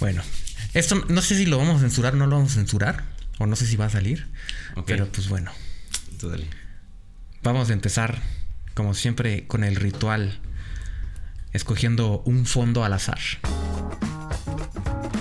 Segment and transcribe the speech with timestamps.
[0.00, 0.22] Bueno,
[0.74, 3.04] esto no sé si lo vamos a censurar o no lo vamos a censurar.
[3.38, 4.26] O no sé si va a salir.
[4.86, 5.52] Pero pues bueno.
[6.18, 6.46] Tú dale.
[7.42, 8.18] Vamos a empezar,
[8.74, 10.40] como siempre, con el ritual.
[11.52, 13.18] Escogiendo un fondo al azar.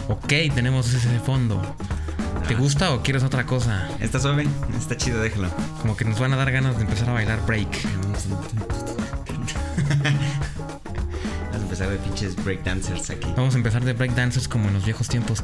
[0.08, 1.75] Ok, tenemos ese fondo.
[2.48, 2.57] ¿Te Ah.
[2.57, 3.88] gusta o quieres otra cosa?
[4.00, 4.48] Está suave,
[4.80, 5.50] está chido, déjalo.
[5.82, 7.68] Como que nos van a dar ganas de empezar a bailar break.
[11.78, 13.28] Vamos a empezar de pinches breakdancers aquí.
[13.36, 15.43] Vamos a empezar de breakdancers como en los viejos tiempos.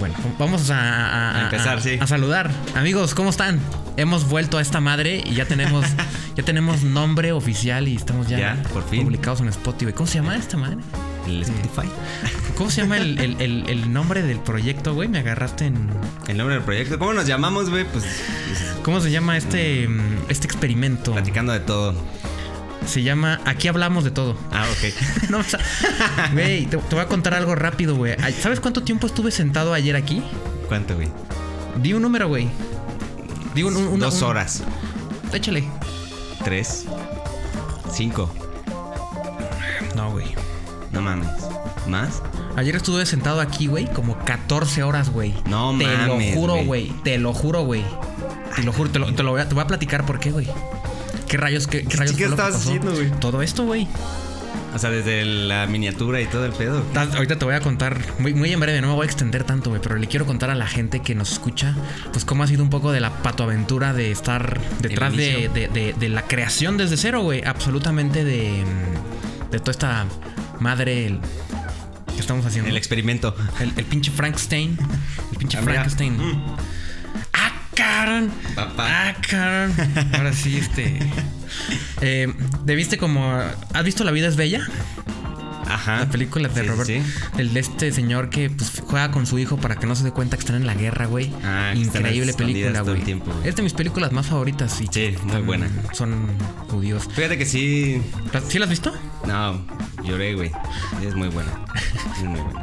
[0.00, 1.98] Bueno, vamos a, a- A empezar, sí.
[2.00, 2.50] a saludar.
[2.74, 3.60] Amigos, ¿cómo están?
[3.96, 5.84] Hemos vuelto a esta madre y ya tenemos
[6.36, 9.04] ya tenemos nombre oficial y estamos ya, Ya, por fin.
[9.04, 9.92] publicados en Spotify.
[9.92, 10.78] ¿Cómo se llama esta madre?
[11.26, 11.88] El Spotify.
[12.56, 15.08] ¿Cómo se llama el, el- el- el nombre del proyecto, güey?
[15.08, 15.88] Me agarraste en...
[16.28, 16.98] El nombre del proyecto.
[16.98, 17.84] ¿Cómo nos llamamos, güey?
[17.84, 18.04] Pues
[18.82, 21.12] ¿Cómo se llama este, mm, este experimento?
[21.12, 21.94] platicando de todo.
[22.86, 24.36] Se llama Aquí hablamos de todo.
[24.52, 25.28] Ah, ok.
[25.30, 25.58] No, o sea,
[26.32, 28.14] güey, te, te voy a contar algo rápido, güey.
[28.40, 30.22] ¿Sabes cuánto tiempo estuve sentado ayer aquí?
[30.68, 31.08] ¿Cuánto, güey?
[31.82, 32.48] Di un número, güey.
[33.54, 34.62] Di un, un- una- Dos un- horas.
[35.32, 35.64] Échale.
[36.44, 36.84] Tres.
[37.92, 38.32] Cinco.
[39.96, 40.26] No, güey.
[40.92, 41.28] No mames.
[41.88, 42.22] ¿Más?
[42.56, 45.34] Ayer estuve sentado aquí, güey, como 14 horas, güey.
[45.48, 46.66] No te mames, lo juro, güey.
[46.66, 46.92] güey.
[47.02, 47.84] Te lo juro, güey.
[48.56, 50.30] Te lo juro, te lo, te lo voy, a, te voy a platicar por qué,
[50.30, 50.46] güey.
[51.34, 53.10] ¿Qué rayos, qué, qué rayos ¿Qué estabas haciendo, güey?
[53.18, 53.88] Todo esto, güey.
[54.72, 56.80] O sea, desde la miniatura y todo el pedo.
[56.92, 59.42] Ta- Ahorita te voy a contar, muy, muy en breve, no me voy a extender
[59.42, 61.74] tanto, güey, pero le quiero contar a la gente que nos escucha,
[62.12, 65.50] pues cómo ha sido un poco de la patoaventura de estar detrás de, inicio.
[65.52, 70.04] de- de- de la creación desde cero, güey, absolutamente de, mm, de toda esta
[70.60, 71.18] madre
[72.14, 72.70] que estamos haciendo.
[72.70, 73.34] El experimento.
[73.58, 74.78] El, el pinche Frankenstein.
[75.32, 75.58] El pinche.
[75.60, 76.16] Frankenstein.
[77.84, 78.30] ¡Ah, cabrón!
[78.54, 78.86] Papá.
[78.88, 79.74] ¡Ah, cabrón!
[80.14, 80.98] Ahora sí, este.
[82.00, 82.32] Eh,
[82.64, 83.38] ¿Debiste como.
[83.72, 84.66] ¿Has visto La vida es bella?
[85.66, 86.00] Ajá.
[86.00, 86.86] La película de Sí, Robert.
[86.86, 87.02] sí.
[87.38, 90.10] El de este señor que pues, juega con su hijo para que no se dé
[90.12, 91.32] cuenta que están en la guerra, güey.
[91.42, 93.02] Ah, Increíble película, güey.
[93.44, 94.78] Es de mis películas más favoritas.
[94.80, 95.68] Y Sí, muy son- buena.
[95.92, 96.26] Son
[96.70, 97.08] judíos.
[97.14, 98.00] Fíjate que sí.
[98.48, 98.92] ¿Sí la has visto?
[99.26, 99.64] No,
[100.04, 100.52] lloré, güey.
[101.02, 101.50] Es muy buena.
[102.16, 102.62] Es muy buena.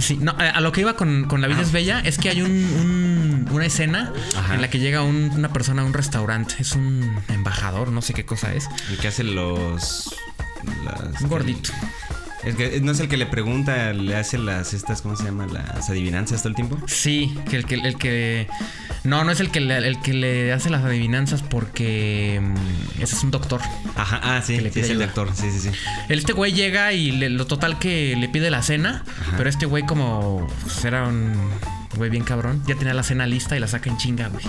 [0.00, 2.30] Sí, no, a a lo que iba con, con La vida es bella es que
[2.30, 4.54] hay un, un- una escena Ajá.
[4.54, 6.54] en la que llega un- una persona a un restaurante.
[6.58, 8.68] Es un embajador, no sé qué cosa es.
[8.90, 10.14] El que hace los.
[10.84, 11.70] las- Un gordito.
[12.44, 15.46] Es que no es el que le pregunta, le hace las estas, ¿cómo se llama?
[15.46, 16.78] Las adivinanzas todo el tiempo.
[16.86, 18.46] Sí, que el que el que
[19.04, 23.14] no, no es el que le, el que le hace las adivinanzas porque mm, ese
[23.16, 23.60] es un doctor.
[23.94, 25.04] Ajá, ah, sí, le es el ayuda.
[25.04, 25.70] actor, sí, sí, sí.
[26.08, 29.34] Este güey llega y le- lo total que le pide la cena, Ajá.
[29.36, 31.34] pero este güey como pues, era un
[31.96, 34.44] güey bien cabrón, ya tenía la cena lista y la saca en chinga, güey.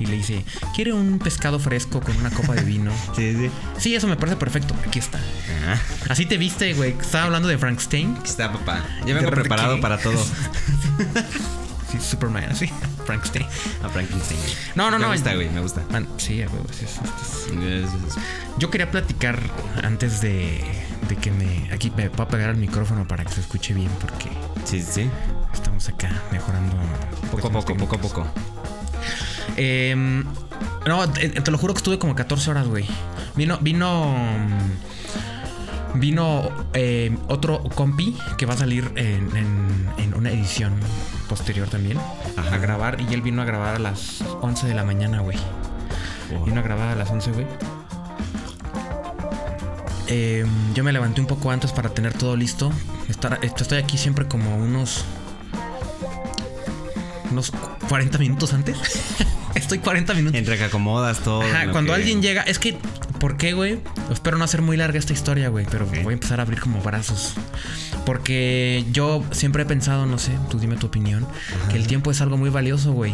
[0.00, 0.44] Y le dice,
[0.74, 2.92] ¿quiere un pescado fresco con una copa de vino?
[3.16, 3.50] Sí, sí.
[3.78, 4.74] Sí, eso me parece perfecto.
[4.86, 5.18] Aquí está.
[5.66, 5.76] Ah,
[6.08, 6.94] Así te viste, güey.
[7.00, 8.16] Estaba hablando de Frankenstein.
[8.18, 8.84] aquí está, papá.
[9.06, 10.22] Ya vengo preparado para todo.
[11.90, 12.70] Sí, Superman, así.
[13.06, 13.46] Frankenstein.
[13.82, 14.38] A Frankenstein.
[14.74, 15.12] No, no, me no.
[15.12, 15.82] gusta, güey, me gusta.
[15.90, 16.62] Man, sí, güey.
[16.70, 17.00] sí, sí,
[17.48, 18.20] sí.
[18.58, 19.40] Yo quería platicar
[19.82, 20.62] antes de,
[21.08, 21.70] de que me.
[21.72, 24.28] Aquí me pueda pegar al micrófono para que se escuche bien, porque
[24.66, 25.10] Sí, sí, sí.
[25.54, 26.76] estamos acá mejorando.
[27.30, 28.26] Poco a poco, poco a poco.
[29.56, 30.24] Em,
[30.86, 32.86] no, te, te lo juro que estuve como 14 horas, güey.
[33.36, 34.14] Vino, vino.
[35.94, 40.74] Vino eh, otro compi que va a salir en, en- en una edición
[41.28, 41.98] posterior también
[42.36, 42.54] Ajá.
[42.54, 43.00] a grabar.
[43.00, 45.38] Y él vino a grabar a las 11 de la mañana, güey.
[46.44, 47.46] Vino a grabar a las 11, güey.
[50.08, 52.70] Eh, yo me levanté un poco antes para tener todo listo.
[53.08, 55.04] Estar, estoy aquí siempre como unos.
[57.30, 57.50] Unos
[57.88, 58.76] 40 minutos antes.
[59.68, 60.38] estoy 40 minutos.
[60.38, 61.42] Entre que acomodas todo.
[61.42, 62.42] Ajá, cuando que- alguien llega.
[62.42, 62.76] Es que.
[63.20, 63.80] ¿Por qué, güey?
[64.12, 65.66] Espero no hacer muy larga esta historia, güey.
[65.70, 67.34] Pero voy a empezar a abrir como brazos.
[68.06, 71.26] Porque yo siempre he pensado, no sé, tú dime tu opinión,
[71.68, 73.12] que el tiempo es algo muy valioso, güey.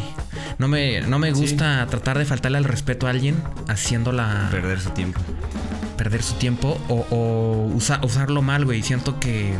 [0.58, 4.90] No me, no me gusta tratar de faltarle al respeto a alguien haciéndola Perder su
[4.90, 5.20] tiempo.
[5.96, 8.82] perder su tiempo o, o usa- usarlo mal, güey.
[8.82, 9.52] Siento que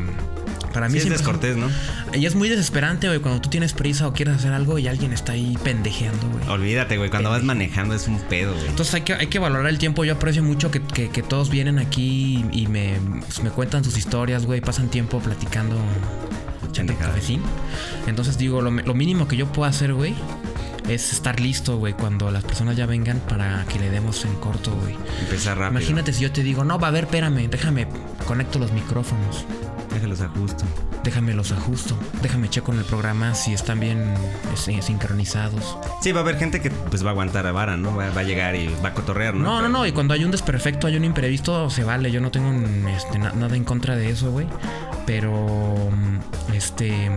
[0.74, 1.70] para mí Sí, es descortés, ¿no?
[2.12, 5.14] Y es muy desesperante, güey, cuando tú tienes prisa o quieres hacer algo y alguien
[5.14, 6.46] está ahí pendejeando, güey.
[6.48, 7.08] Olvídate, güey.
[7.08, 8.66] Cuando vas manejando es un pedo, güey.
[8.68, 10.04] Entonces hay que, hay que valorar el tiempo.
[10.04, 13.82] Yo aprecio mucho que, que- que todos vienen aquí y, y me, pues, me cuentan
[13.84, 14.60] sus historias, güey.
[14.60, 15.76] Pasan tiempo platicando
[16.68, 17.40] echando cafecín.
[18.06, 20.12] Entonces digo, lo, lo mínimo que yo puedo hacer, güey,
[20.88, 24.70] es estar listo, güey, cuando las personas ya vengan para que le demos en corto,
[24.82, 24.96] güey.
[25.20, 25.80] Empezar rápido.
[25.80, 27.86] Imagínate si yo te digo, no, va a ver, espérame, déjame,
[28.26, 29.44] conecto los micrófonos.
[29.92, 30.64] Déjalos a justo.
[31.04, 31.96] Déjame los ajusto.
[32.22, 34.12] Déjame checo en el programa si están bien
[34.66, 35.76] eh, sincronizados.
[36.02, 37.94] Sí, va a haber gente que pues va a aguantar a vara, ¿no?
[37.94, 39.44] Va, va a llegar y va a cotorrear, ¿no?
[39.44, 39.86] No, no, no.
[39.86, 42.10] Y cuando hay un desperfecto, hay un imprevisto, se vale.
[42.10, 42.50] Yo no tengo
[42.88, 44.46] este, na- nada en contra de eso, güey.
[45.06, 45.90] Pero,
[46.54, 47.10] este,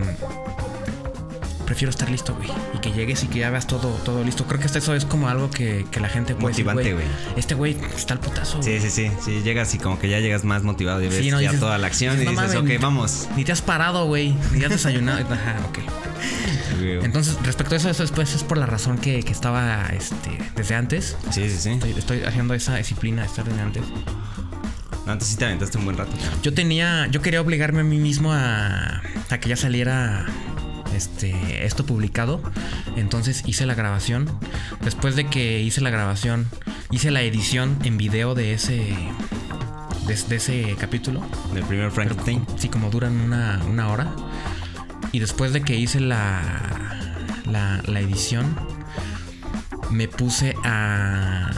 [1.68, 2.48] prefiero estar listo, güey.
[2.74, 4.44] Y que llegues y que ya veas todo, todo listo.
[4.46, 7.04] Creo que hasta eso es como algo que, que la gente puede Motivante, güey.
[7.36, 9.10] Este güey está al putazo, Sí, sí, sí.
[9.22, 11.60] Sí, llegas y como que ya llegas más motivado y ves Sí, no, ya dices-
[11.60, 13.28] toda la acción dices, y "No dices, mames, ok, vamos.
[13.36, 14.34] Ni te has parado, güey.
[14.52, 15.18] Ni has desayunado.
[15.30, 15.78] Ajá, ok.
[17.04, 20.74] Entonces, respecto a eso, eso después es por la razón que, que estaba este, desde
[20.74, 21.16] antes.
[21.30, 21.70] Sí, sí, sí.
[21.72, 23.82] Estoy, estoy haciendo esa disciplina de estar desde antes.
[25.04, 26.12] No, antes sí te aventaste un buen rato.
[26.42, 30.26] Yo tenía, yo quería obligarme a mí mismo a, a que ya saliera
[30.94, 32.40] este, esto publicado.
[32.96, 34.28] Entonces hice la grabación.
[34.82, 36.48] Después de que hice la grabación,
[36.90, 38.94] hice la edición en video de ese,
[40.06, 41.24] de, ese capítulo.
[41.54, 42.44] Del primer Frankenstein.
[42.56, 44.12] sí, como duran una, una hora.
[45.12, 46.42] Y después de que hice la,
[47.46, 48.56] la, la edición,
[49.90, 51.50] me puse a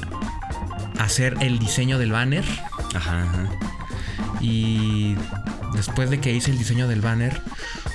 [0.98, 2.44] hacer el diseño del banner.
[2.94, 3.48] Ajá, ajá.
[4.40, 5.16] Y
[5.74, 7.42] después de que hice el diseño del banner,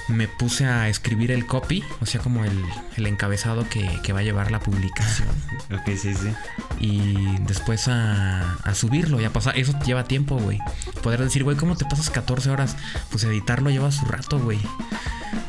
[0.08, 2.64] me puse a escribir el copy, o sea, como el,
[2.96, 5.28] el encabezado que, que va a llevar la publicación.
[5.72, 6.32] Ok, sí, sí.
[6.80, 9.58] Y después a, a subirlo y a pasar.
[9.58, 10.60] Eso lleva tiempo, güey.
[11.02, 12.78] Poder decir, güey, ¿cómo te pasas 14 horas?
[13.10, 14.60] Pues editarlo lleva su rato, güey.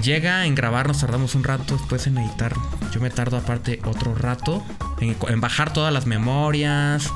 [0.03, 1.76] Llega en grabar, nos tardamos un rato.
[1.76, 2.55] Después en editar,
[2.93, 4.64] yo me tardo aparte otro rato.
[5.00, 7.11] En, en bajar todas las memorias.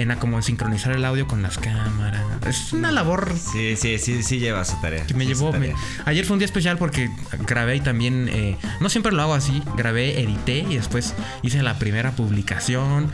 [0.00, 2.22] En como sincronizar el audio con las cámaras.
[2.46, 5.04] Es una labor Sí, sí, sí, sí lleva su tarea.
[5.06, 5.52] que me Sí, su llevó.
[5.52, 5.76] me- tarea.
[6.06, 7.10] ayer fue un día especial porque
[7.46, 8.28] grabé y también.
[8.32, 9.62] eh, no siempre lo hago así.
[9.76, 13.10] Grabé, edité y después hice la primera publicación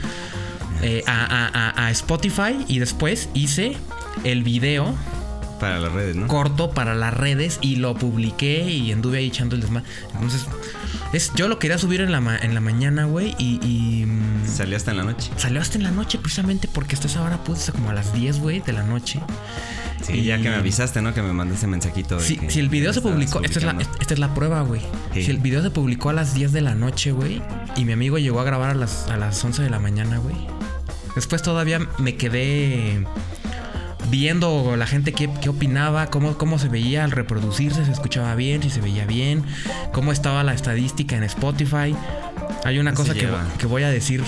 [0.83, 3.77] eh, a, a- a- a Spotify y después hice
[4.25, 4.95] el video
[5.61, 6.27] Para las redes, ¿no?
[6.27, 9.87] corto para las redes y lo publiqué y anduve ahí echando el desmadre.
[10.15, 10.47] Entonces,
[11.13, 13.59] es, yo lo quería subir en la, ma- en la mañana, güey, y.
[13.67, 15.31] y, mm, Salió hasta en la noche.
[15.37, 18.41] Salió hasta en la noche precisamente porque hasta esa hora puse como a las 10,
[18.41, 19.21] güey, de la noche.
[20.03, 21.15] Sí, Y- ya que me avisaste, ¿no?
[21.15, 22.17] Que me mandaste mensajito.
[22.17, 24.61] de Si, que si el video se publicó, esta es, la, esta es la prueba,
[24.63, 24.83] güey.
[25.15, 25.25] Sí.
[25.25, 27.43] Si el video se publicó a las 10 de la noche, güey,
[27.77, 30.37] y mi amigo llegó a grabar a las, a las 11 de la mañana, güey.
[31.15, 33.05] Después todavía me quedé
[34.11, 38.63] viendo la gente qué, qué opinaba, cómo, cómo se veía al reproducirse, se escuchaba bien,
[38.63, 39.45] si se veía bien,
[39.93, 41.95] cómo estaba la estadística en Spotify.
[42.65, 44.23] Hay una cosa que, que voy a decir.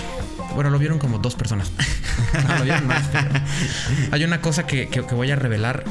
[0.54, 1.70] Bueno, lo vieron como dos personas.
[2.48, 3.04] no, lo vieron más.
[3.12, 3.28] pero
[4.12, 5.84] Hay una cosa que, que- que voy a revelar.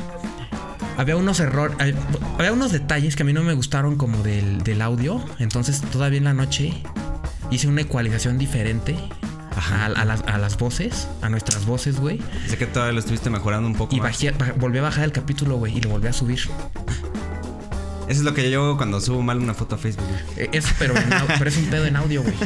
[0.98, 1.78] Había unos errores,
[2.40, 5.24] había unos detalles que a mí no me gustaron como del, del audio.
[5.40, 6.74] Entonces todavía en la noche
[7.52, 8.96] hice una ecualización diferente
[9.58, 9.86] Ajá.
[9.86, 12.22] a, a las, a las voces, a nuestras voces, güey.
[12.48, 14.12] Sé que todavía lo estuviste mejorando un poco Y más.
[14.20, 16.40] bajé- baj- volví a bajar el capítulo, güey, y lo volví a subir.
[16.40, 20.06] Eso es lo que yo hago cuando subo mal una foto a Facebook.
[20.08, 20.46] güey.
[20.48, 22.36] Eh, Eso, pero, en pero es un pedo en audio, güey.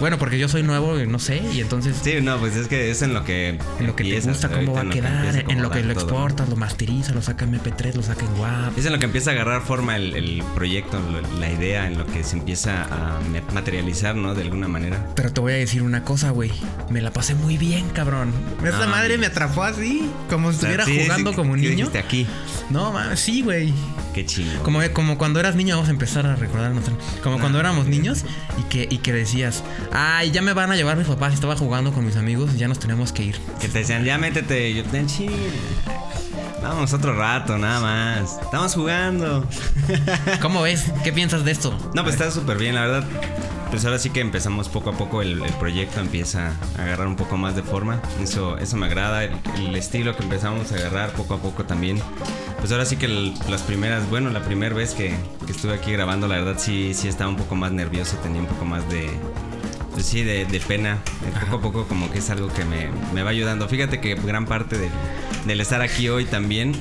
[0.00, 2.90] Bueno, porque yo soy nuevo, y no sé, y entonces Sí, no, pues es que
[2.90, 3.50] es en lo que.
[3.78, 5.00] en lo que te gusta, cómo va a ahorita en lo que
[5.30, 8.40] quedar, en lo que lo exportas, lo masterizas, lo saca en MP3, lo saca en
[8.40, 8.78] WAV.
[8.78, 11.98] Es en lo que empieza a agarrar forma el, el proyecto, lo- la idea, en
[11.98, 13.20] lo que se empieza a
[13.52, 14.34] materializar, ¿no?
[14.34, 15.06] De alguna manera.
[15.14, 16.50] Pero te voy a decir una cosa, güey.
[16.88, 18.32] Me la pasé muy bien, cabrón.
[18.64, 21.68] Esta Ah, madre me atrapó así, como si estuviera sí, jugando sí, como un ¿qué
[21.70, 21.90] niño.
[21.98, 22.26] aquí?
[22.70, 23.74] No, mames, sí, güey.
[24.14, 24.62] Qué chingo.
[24.62, 26.84] Como, como cuando eras niño, vamos a empezar a recordarnos.
[27.22, 28.24] Como Ah, cuando éramos niños
[28.58, 29.62] y que, y que decías,
[29.92, 31.32] ay, ya me van a llevar mis papás.
[31.34, 33.36] Estaba jugando con mis amigos y ya nos tenemos que ir.
[33.60, 34.74] Que te decían, ya métete.
[34.74, 35.30] Yo, "Ten, chill.
[36.62, 38.38] Vamos otro rato, nada más.
[38.42, 39.46] Estamos jugando.
[40.42, 40.92] ¿Cómo ves?
[41.02, 41.76] ¿Qué piensas de esto?
[41.94, 43.04] No, pues está súper bien, la verdad.
[43.70, 47.16] Pues ahora sí que empezamos poco a poco, el, el proyecto empieza a agarrar un
[47.16, 48.00] poco más de forma.
[48.20, 52.00] Eso, eso me agrada, el, el estilo que empezamos a agarrar poco a poco también.
[52.58, 55.14] Pues ahora sí que el- las primeras, bueno, la primera vez que,
[55.46, 58.48] que estuve aquí grabando, la verdad sí, sí estaba un poco más nervioso, tenía un
[58.48, 59.08] poco más de,
[59.94, 60.98] pues sí, de, de pena.
[61.50, 63.68] Poco a poco como que es algo que me, me va ayudando.
[63.68, 64.90] Fíjate que gran parte del,
[65.46, 66.74] del estar aquí hoy también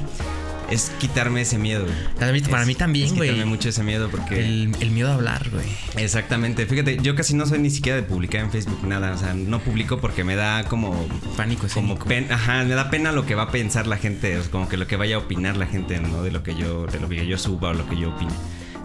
[0.70, 1.86] es quitarme ese miedo.
[2.20, 3.30] Para mí- para Es- mí también, güey.
[3.30, 4.40] quitarme mucho ese miedo porque...
[4.40, 5.66] El, el miedo a hablar, güey.
[5.98, 9.34] Exactamente, fíjate, yo casi no soy ni siquiera de publicar en Facebook nada, o sea,
[9.34, 13.34] no publico porque me da como Pánico como pena, ajá, me da pena lo que
[13.34, 16.22] va a pensar la gente, como que lo que vaya a opinar la gente, ¿no?
[16.22, 18.32] De lo que yo de lo que yo suba o lo que yo opine.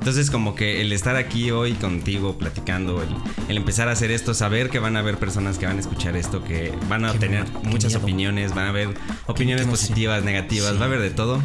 [0.04, 3.08] Entonces, como que el estar aquí hoy contigo platicando, el,
[3.48, 6.14] el empezar a hacer esto, saber que van a haber personas que van a escuchar
[6.14, 8.02] esto, que van a Qué tener muchas miedo.
[8.02, 8.90] opiniones, van a haber
[9.24, 10.76] opiniones qué positivas, negativas, Sí.
[10.76, 11.40] va a haber de todo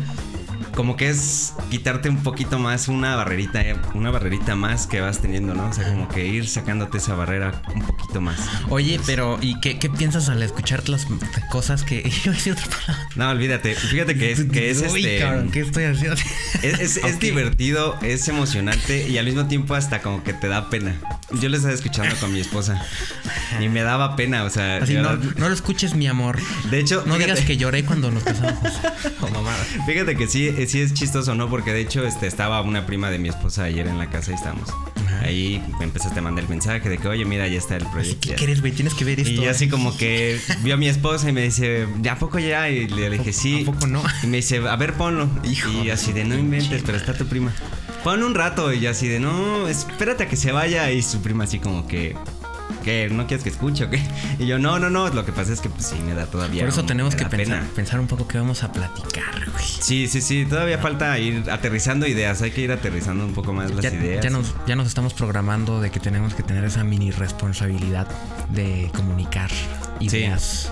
[0.76, 5.20] como que es quitarte un poquito más una barrerita, eh, una barrerita más que vas
[5.20, 5.68] teniendo, ¿no?
[5.70, 8.40] O sea, como que ir sacándote esa barrera un poquito más.
[8.70, 11.08] Oye, pero ¿y qué, qué piensas al escuchar las
[11.52, 13.08] cosas que iba a decir otra palabra?
[13.16, 15.20] No, olvídate, fíjate que es, que es Uy, este.
[15.20, 16.16] cabrón, ¿qué estoy haciendo?
[16.62, 20.96] Es, es- divertido, es emocionante y al mismo tiempo hasta como que te da pena.
[21.40, 22.82] Yo lo estaba escuchando con mi esposa
[23.62, 26.40] y me daba pena, o sea, Así no, no lo escuches, mi amor.
[26.70, 28.60] de hecho, No fíjate- digas que lloré cuando nos casamos.
[29.22, 29.58] Oh, mamada.
[29.86, 31.50] Fíjate que sí, sí es chistoso, ¿no?
[31.50, 34.36] Porque de hecho este, estaba una prima de mi esposa ayer en la casa y
[34.36, 34.70] estamos.
[35.22, 38.30] Ahí me empezaste a mandar el mensaje de que, oye, mira, ya está el proyecto.
[38.30, 38.72] ¿Qué quieres, güey?
[38.72, 39.42] Tienes que ver esto.
[39.42, 42.70] Y así como que vio a mi esposa y me dice, ¿ya poco ya?
[42.70, 43.63] Y le dije, sí.
[43.63, 44.01] ¿A poco no?
[44.24, 45.30] Y me dice, a ver, ponlo.
[45.44, 47.54] Hijo y así de, no inventes, pero está tu prima.
[48.04, 50.89] Pon un rato y así de, no, espérate a que se vaya.
[50.92, 52.16] Y su prima así como que,
[52.80, 53.10] ¿qué?
[53.12, 54.02] ¿No quieres que escuche o qué?
[54.40, 56.62] Y yo, no, no, no, lo que pasa es que pues sí, me da todavía.
[56.62, 59.66] Por eso tenemos que pensar, pensar un poco qué vamos a platicar, güey.
[59.66, 62.42] Sí, sí, sí, todavía falta ir aterrizando ideas.
[62.42, 64.24] Hay que ir aterrizando un poco más las ideas.
[64.24, 68.08] ya nos, ya nos estamos programando de que tenemos que tener esa mini responsabilidad
[68.50, 69.52] de comunicar
[70.00, 70.72] ideas.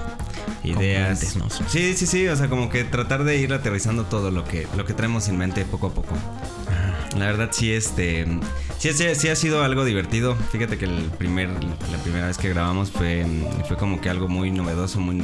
[0.64, 0.76] ideas.
[0.76, 1.50] congruentes, ¿no?
[1.70, 4.86] Sí, sí, sí, o sea, como que tratar de ir aterrizando todo lo que, lo
[4.86, 6.16] que traemos en mente poco a poco.
[7.18, 8.26] La verdad sí, este,
[8.78, 10.36] sí, sí, sí ha sido algo divertido.
[10.52, 13.26] Fíjate que el primer, la primera vez que grabamos fue,
[13.68, 15.24] fue como que algo muy novedoso, muy,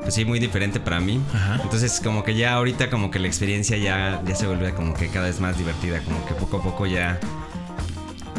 [0.00, 1.20] pues sí, muy diferente para mí.
[1.34, 1.60] Ajá.
[1.62, 5.08] Entonces como que ya ahorita como que la experiencia ya, ya se vuelve como que
[5.08, 7.18] cada vez más divertida, como que poco a poco ya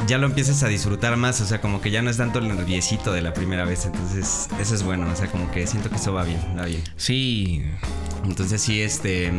[0.07, 2.47] ya lo empiezas a disfrutar más, o sea, como que ya no es tanto el
[2.47, 5.97] nerviosito de la primera vez, entonces eso es bueno, o sea, como que siento que
[5.97, 6.81] eso va bien, va bien.
[6.95, 7.63] Sí,
[8.25, 9.31] Entonces sí, este,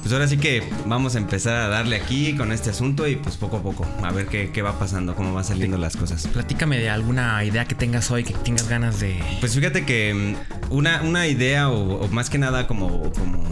[0.00, 3.36] pues ahora sí que vamos a empezar a darle aquí con este asunto y pues
[3.36, 6.26] poco a poco, a ver qué, qué va pasando, cómo van saliendo las cosas.
[6.28, 9.20] platícame de alguna idea que tengas hoy, que tengas ganas de...
[9.40, 13.42] Pues fíjate que mm, una, una idea o, o más que nada como, como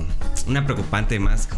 [0.47, 1.49] una preocupante más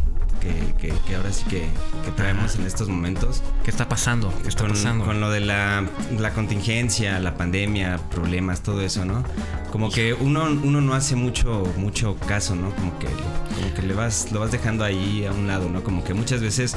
[0.43, 1.61] que, que- que ahora sí que,
[2.05, 3.43] que traemos en estos momentos.
[3.65, 4.33] ¿Qué está pasando?
[4.43, 5.05] ¿Qué está con, pasando?
[5.05, 5.85] con lo de la,
[6.19, 9.23] la contingencia, la pandemia, problemas, todo eso, ¿no?
[9.71, 12.71] Como que uno, uno no hace mucho, mucho caso, ¿no?
[12.75, 15.83] Como que, como que le vas, lo vas dejando ahí a un lado, ¿no?
[15.83, 16.75] Como que muchas veces,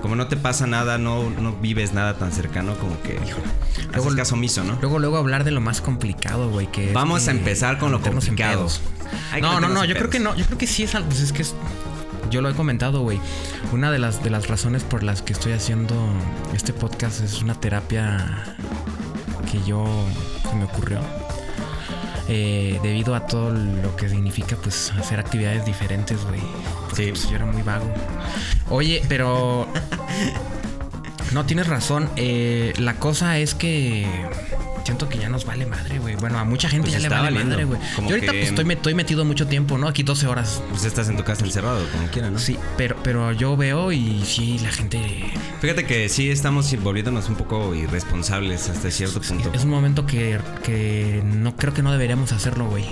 [0.00, 3.18] como no te pasa nada, no, no vives nada tan cercano, como que
[3.92, 4.78] Luego- haces caso omiso, ¿no?
[4.80, 7.90] Luego, luego hablar de lo más complicado, güey, que es Vamos a que empezar con
[7.92, 8.68] lo complicado.
[9.42, 11.32] No, no, no, yo creo que no, yo creo que sí es algo, pues es
[11.32, 11.54] que es,
[12.30, 13.20] yo lo he comentado, güey.
[13.72, 15.94] Una de las, de las razones por las que estoy haciendo
[16.54, 18.56] este podcast es una terapia
[19.50, 19.84] que yo,
[20.48, 21.00] se me ocurrió.
[22.30, 26.40] Eh, debido a todo lo que significa, pues, hacer actividades diferentes, güey.
[26.94, 27.06] Sí.
[27.08, 27.92] pues, yo era muy vago.
[28.70, 29.66] Oye, pero...
[31.32, 32.08] No, tienes razón.
[32.16, 34.06] Eh, la cosa es que...
[34.88, 36.16] Siento que ya nos vale madre, güey.
[36.16, 37.50] Bueno, a mucha gente Pues ya le vale valiendo.
[37.50, 37.78] madre, güey.
[37.98, 39.86] Yo ahorita que- pues, estoy, me- estoy metido mucho tiempo, ¿no?
[39.86, 40.62] Aquí 12 horas.
[40.70, 42.38] Pues estás en tu casa encerrado, como quiera, ¿no?
[42.38, 45.30] Sí, pero, pero yo veo y sí, la gente...
[45.60, 49.50] Fíjate que sí estamos volviéndonos un poco irresponsables hasta cierto punto.
[49.52, 52.86] Es un momento que, que no creo que no deberíamos hacerlo, güey.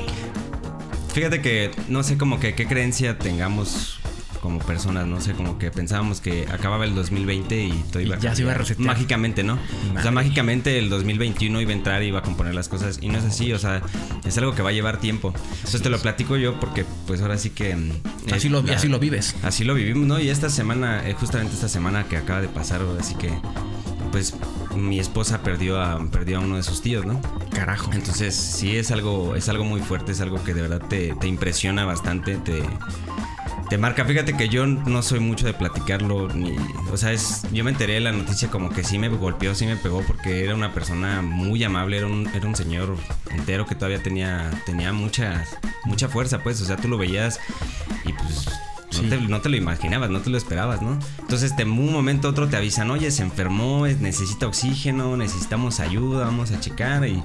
[1.15, 4.00] Fíjate que no sé como que qué creencia tengamos
[4.47, 8.15] como personas, no sé, como que pensábamos que acababa el 2020 y todo Y iba
[8.17, 8.87] a ya se iba a resetear.
[8.87, 9.59] Mágicamente, ¿no?
[9.99, 13.09] O sea, mágicamente el 2021 iba a entrar y iba a componer las cosas y
[13.09, 13.83] no es así, o sea,
[14.25, 15.35] es algo que va a llevar tiempo.
[15.57, 17.75] Entonces te lo platico yo porque pues ahora sí que...
[17.75, 17.91] mm,
[18.33, 19.35] Así eh, lo, la- así lo vives.
[19.43, 20.21] Así lo vivimos, ¿no?
[20.21, 23.31] Y esta semana, eh, justamente esta semana que acaba de pasar, así que
[24.12, 24.35] pues
[24.76, 27.21] mi esposa perdió a, perdió a uno de sus tíos, ¿no?
[27.50, 27.91] Carajo.
[27.93, 31.26] Entonces sí es algo, es algo muy fuerte, es algo que de verdad te, te
[31.26, 32.62] impresiona bastante, te,
[33.68, 34.04] te marca.
[34.04, 36.56] Fíjate que yo no soy mucho de platicarlo, ni,
[36.90, 39.66] o sea, es, yo me enteré de la noticia como que sí me golpeó, sí
[39.66, 42.96] me pegó, porque era una persona muy amable, era un, era un señor
[43.30, 45.44] entero que todavía tenía, tenía mucha,
[45.85, 47.40] mucha fuerza, pues, o sea, tú lo veías
[48.04, 48.49] y pues...
[49.03, 50.99] No, te, no te lo imaginabas, no te lo esperabas, ¿no?
[51.19, 55.81] Entonces, de un momento a otro te avisan, oye, se enfermó, es- necesita oxígeno, necesitamos
[55.81, 57.07] ayuda, vamos a checar.
[57.07, 57.23] Y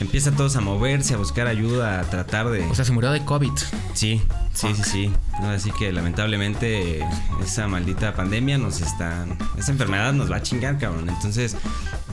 [0.00, 2.64] empieza todos a moverse, a buscar ayuda, a tratar de.
[2.66, 3.50] O sea, se murió de COVID.
[3.94, 4.22] sí,
[4.52, 5.12] sí, sí, sí.
[5.40, 7.00] No, así que lamentablemente
[7.42, 9.26] esa maldita pandemia nos está.
[9.58, 11.08] Esa enfermedad nos va a chingar, cabrón.
[11.08, 11.56] Entonces,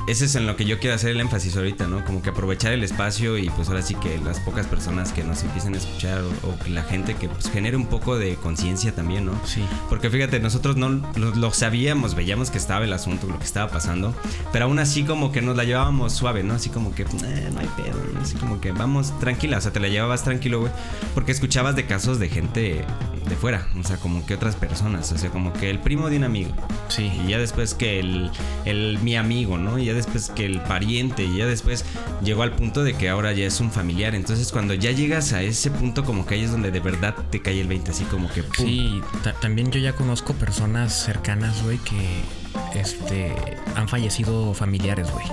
[0.08, 2.04] ese es en lo que yo quiero hacer el énfasis ahorita, ¿no?
[2.06, 5.44] Como que aprovechar el espacio y pues ahora sí que las pocas personas que nos
[5.44, 9.26] empiecen a escuchar o, o la gente que pues genere un poco de conciencia también,
[9.26, 9.34] ¿no?
[9.46, 9.62] Sí.
[9.90, 13.70] Porque fíjate, nosotros no lo, lo sabíamos, veíamos que estaba el asunto, lo que estaba
[13.72, 14.16] pasando,
[14.54, 16.54] pero aún así como que nos la llevábamos suave, ¿no?
[16.54, 18.22] Así como que, "Eh, no hay pedo, ¿no?
[18.22, 20.72] Así como que vamos tranquila, o sea, te la llevabas tranquilo, güey,
[21.14, 22.86] porque escuchabas de casos de gente
[23.28, 26.16] de fuera, o sea, como que otras personas, o sea, como que el primo de
[26.18, 26.52] un amigo,
[26.88, 27.12] Sí.
[27.26, 28.32] y ya después que el,
[28.64, 29.78] el mi amigo, ¿no?
[29.78, 31.84] Y ya después que el pariente, y ya después
[32.24, 34.16] llegó al punto de que ahora ya es un familiar.
[34.16, 37.42] Entonces cuando ya llegas a ese punto como que ahí es donde de verdad te
[37.42, 38.66] cae el 20, así como que ¡pum!
[38.66, 43.34] Sí, ta- también yo ya conozco personas cercanas, güey, que este
[43.76, 45.26] han fallecido familiares, güey.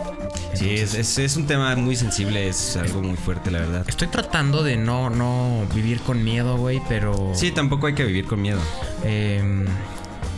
[0.54, 3.84] Sí, es, es un tema muy sensible, es algo muy fuerte, la verdad.
[3.88, 7.32] Estoy tratando de no, no vivir con miedo, güey, pero.
[7.34, 8.60] Sí, tampoco hay que vivir con miedo.
[9.02, 9.64] eh,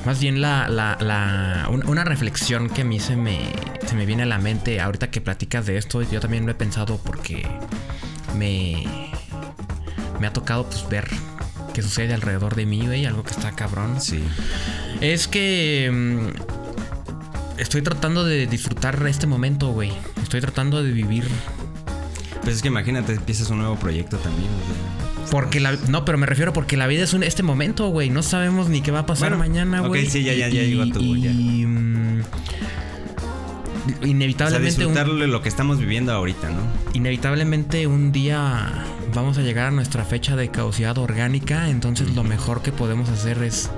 [0.06, 3.40] más bien la, la, la- un- una reflexión que a mí se me,
[3.86, 6.54] se me viene a la mente ahorita que platicas de esto, yo también lo he
[6.54, 7.46] pensado porque
[8.36, 8.84] me,
[10.20, 11.08] me ha tocado pues ver
[11.74, 14.00] que sucede alrededor de mí, güey, algo que está cabrón.
[14.00, 14.22] Sí.
[15.02, 19.92] Es que mm, estoy tratando de disfrutar este momento, güey.
[20.22, 21.28] Estoy tratando de vivir
[22.42, 24.48] Pues es que imagínate, empiezas un nuevo proyecto también.
[24.48, 24.85] sea,
[25.30, 28.10] porque la no, pero me refiero porque la vida es un, este momento, güey.
[28.10, 30.06] No sabemos ni qué va a pasar Bueno, mañana, ok, güey.
[30.06, 31.30] sí, ya, ya, ya llegó tu- ya.
[31.30, 36.60] y, mm, O sea, inevitablemente un- disfrutar lo que estamos viviendo ahorita, ¿no?
[36.94, 42.62] inevitablemente un día vamos a llegar a nuestra fecha de caducidad orgánica, entonces lo mejor
[42.62, 43.70] que podemos hacer es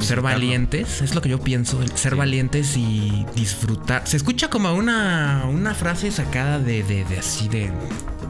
[0.00, 2.18] ser valientes, es lo que yo pienso, ser Sí.
[2.18, 4.02] valientes y disfrutar.
[4.06, 7.72] Se escucha como una, una frase sacada de, de, de así de,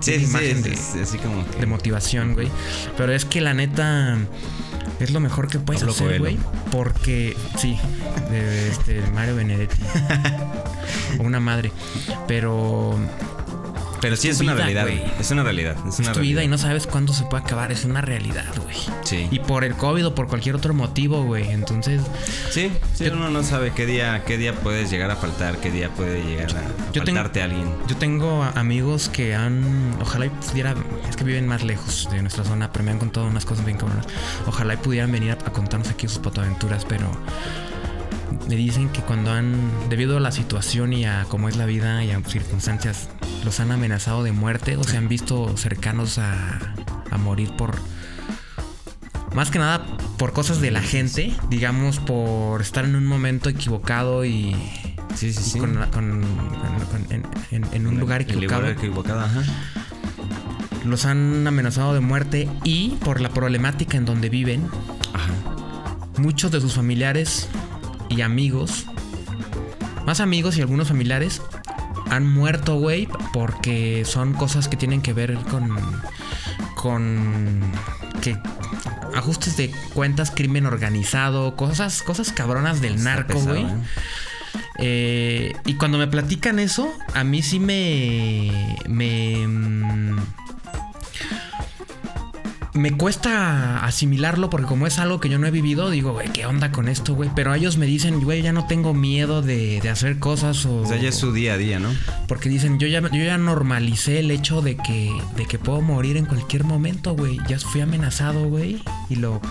[0.00, 1.58] Sí, sí, sí, imagen es, de, es así como que...
[1.58, 2.48] de motivación, güey.
[2.96, 4.18] Pero es que la neta
[5.00, 6.38] es lo mejor que puedes Pablo hacer, güey.
[6.70, 7.78] Porque, sí,
[8.30, 9.76] de este Mario Benedetti.
[11.18, 11.72] o una madre.
[12.26, 12.98] Pero
[14.00, 15.12] Pero sí es una vida, realidad.
[15.18, 15.76] Es una realidad.
[15.88, 17.72] Es, tu vida y no sabes cuándo se puede acabar.
[17.72, 18.76] Es una realidad, güey.
[19.02, 19.26] Sí.
[19.30, 21.50] Y por el COVID o por cualquier otro motivo, güey.
[21.50, 22.00] Entonces,
[22.50, 25.70] Sí, sí, Yo- uno no sabe qué día, qué día puedes llegar a faltar, qué
[25.70, 27.68] día puede llegar a Yo tengo- faltarte alguien.
[27.88, 29.94] yo tengo a- amigos que han.
[30.00, 30.74] Ojalá y pudiera.
[31.08, 33.78] Es que viven más lejos de nuestra zona, pero me han contado unas cosas bien
[33.78, 34.06] cabronas.
[34.46, 37.10] Ojalá y pudieran venir a, a contarnos aquí sus patoaventuras, pero.
[38.48, 39.70] Me dicen que cuando han.
[39.88, 43.08] Debido a la situación y a cómo es la vida y a circunstancias,
[43.44, 46.58] los han amenazado de muerte o se han visto cercanos a,
[47.10, 47.76] a morir por.
[49.34, 49.84] Más que nada
[50.16, 54.56] por cosas de la gente, digamos, por estar en un momento equivocado y
[55.14, 55.58] Sí, sí, sí.
[55.58, 58.62] con, con- con- con- en, en- en un lugar equivocado.
[58.62, 59.42] lugar equivocado, ajá.
[60.84, 64.66] Los han amenazado de muerte y por la problemática en donde viven,
[65.12, 65.30] Ajá.
[66.18, 67.48] muchos de sus familiares
[68.08, 68.86] y amigos,
[70.06, 71.42] más amigos y algunos familiares,
[72.10, 75.76] han muerto, güey, porque son cosas que tienen que ver con.
[76.74, 77.60] con.
[78.22, 78.36] que.
[79.14, 83.64] ajustes de cuentas, crimen organizado, cosas, cosas cabronas del Está narco, güey.
[83.64, 83.68] ¿eh?
[84.78, 88.76] Eh, y cuando me platican eso, a mí sí me.
[88.88, 89.46] me.
[92.78, 96.46] Me cuesta asimilarlo porque como es algo que yo no he vivido, digo, güey, ¿qué
[96.46, 97.28] onda con esto, güey?
[97.34, 100.82] Pero ellos me dicen, güey, ya no tengo miedo de, de hacer cosas o...
[100.82, 101.88] O sea, ya es su día a día, ¿no?
[102.28, 106.16] Porque dicen, yo ya, yo ya normalicé el hecho de que, de que puedo morir
[106.16, 107.40] en cualquier momento, güey.
[107.48, 108.80] Ya fui amenazado, güey.
[109.10, 109.42] Y lo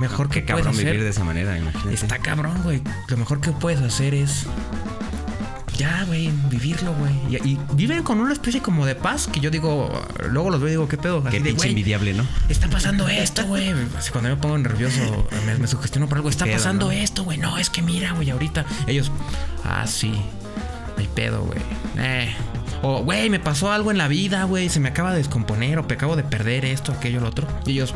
[0.00, 0.86] mejor que puedes cabrón hacer...
[0.86, 1.94] vivir de esa manera, imagínate.
[1.94, 2.82] Está cabrón, güey.
[3.06, 4.46] Lo mejor que puedes hacer es.
[5.76, 7.12] Ya, güey, vivirlo, güey.
[7.30, 9.90] Y, y viven con una especie como de paz que yo digo.
[10.30, 11.22] Luego los veo y digo, ¿qué pedo?
[11.26, 12.26] Así Qué pinche envidiable, ¿no?
[12.48, 13.72] está pasando esto, güey.
[13.96, 16.28] Así cuando me pongo nervioso, me, me sugestiono por algo.
[16.28, 16.92] Está Pedo, pasando ¿no?
[16.92, 17.38] esto, güey.
[17.38, 18.64] No, es que mira, güey, ahorita.
[18.86, 19.10] Ellos,
[19.64, 20.12] ah, sí.
[20.98, 21.58] Hay pedo, güey.
[21.98, 22.34] Eh.
[22.82, 24.68] O, güey, me pasó algo en la vida, güey.
[24.68, 27.46] Se me acaba de descomponer o me acabo de perder esto, aquello, lo otro.
[27.64, 27.94] Y ellos,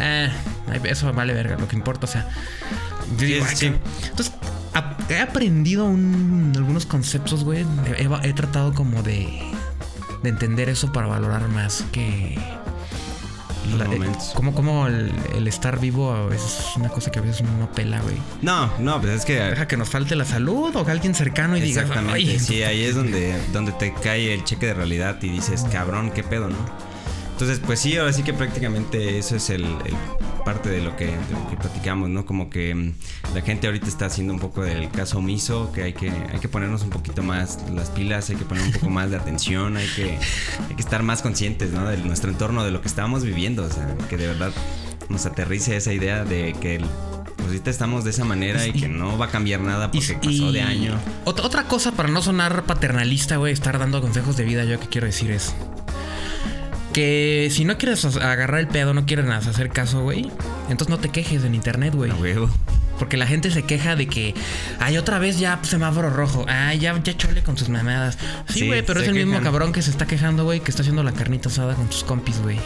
[0.00, 0.30] eh,
[0.84, 2.28] eso vale verga, lo que importa, o sea.
[3.18, 3.72] Yo digo, Sí, sí.
[4.04, 4.32] Entonces,
[5.08, 7.64] he aprendido un- algunos conceptos, güey.
[7.98, 9.28] He, he tratado como de,
[10.22, 12.38] de entender eso para valorar más que.
[13.76, 14.00] La- eh,
[14.34, 18.16] como, como el, el estar vivo es una cosa que a veces no pela, güey.
[18.40, 21.54] No, no, pues es que Deja que nos falte la salud o que alguien cercano
[21.56, 25.18] y diga, Exactamente, "Ay, sí, ahí es donde, donde te cae el cheque de realidad
[25.22, 26.56] y dices, cabrón, qué pedo, ¿no?
[27.32, 29.94] Entonces, pues sí, ahora sí que prácticamente eso es el, el
[30.48, 32.24] parte de lo que, de lo que platicamos, ¿no?
[32.24, 32.92] Como que mm,
[33.34, 36.48] la gente ahorita está haciendo un poco del caso omiso, que hay que, hay que
[36.48, 39.86] ponernos un poquito más las pilas, hay que poner un poco más de atención, hay
[39.94, 40.18] que,
[40.68, 41.86] hay que estar más conscientes, ¿no?
[41.86, 44.50] De nuestro entorno, de lo que estábamos viviendo, o sea, que de verdad
[45.10, 46.86] nos aterrice esa idea de que el-
[47.36, 49.98] pues ahorita estamos de esa manera y, Y- que no va a cambiar nada Y-
[50.00, 50.94] porque pasó de y año.
[51.26, 54.86] Otra, otra cosa para no sonar paternalista, güey, estar dando consejos de vida, yo que
[54.88, 55.54] quiero decir es
[57.50, 60.30] si no quieres agarrar el pedo, no quieres hacer caso, güey,
[60.68, 62.10] entonces no te quejes en internet, güey.
[62.12, 62.50] Huevo.
[62.98, 64.34] Porque la gente se queja de que,
[64.80, 68.18] ay, otra vez ya semáforo rojo, ay, ya, ya chole con sus mamadas.
[68.48, 70.82] Sí, Sí, güey, pero es el mismo cabrón que se está quejando, güey, que está
[70.82, 72.58] haciendo la carnita asada con sus compis, güey.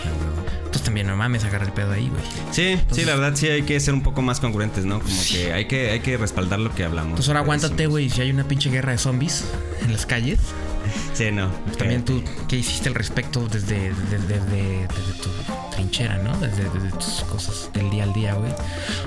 [0.59, 2.23] Entonces también no mames, agarra el pedo ahí, güey.
[2.51, 5.01] Sí, sí, la verdad sí hay que ser un poco más congruentes, ¿no?
[5.01, 7.11] Como que hay que, hay que respaldar lo que hablamos.
[7.11, 9.45] Entonces ahora aguántate, güey, si hay una pinche guerra de zombies
[9.85, 10.39] en las calles.
[11.15, 11.51] Sí, no.
[11.79, 15.29] También tú, ¿qué hiciste al respecto desde, desde, desde- desde tu
[15.75, 16.37] trinchera, ¿no?
[16.39, 18.53] Desde, desde tus cosas del día al día, güey.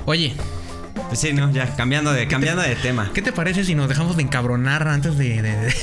[0.06, 0.34] Oye,
[1.08, 3.10] Pues sí, no, ya, cambiando de, cambiando de tema.
[3.12, 5.42] ¿qué te parece si nos dejamos de encabronar antes de...
[5.42, 5.74] de- de-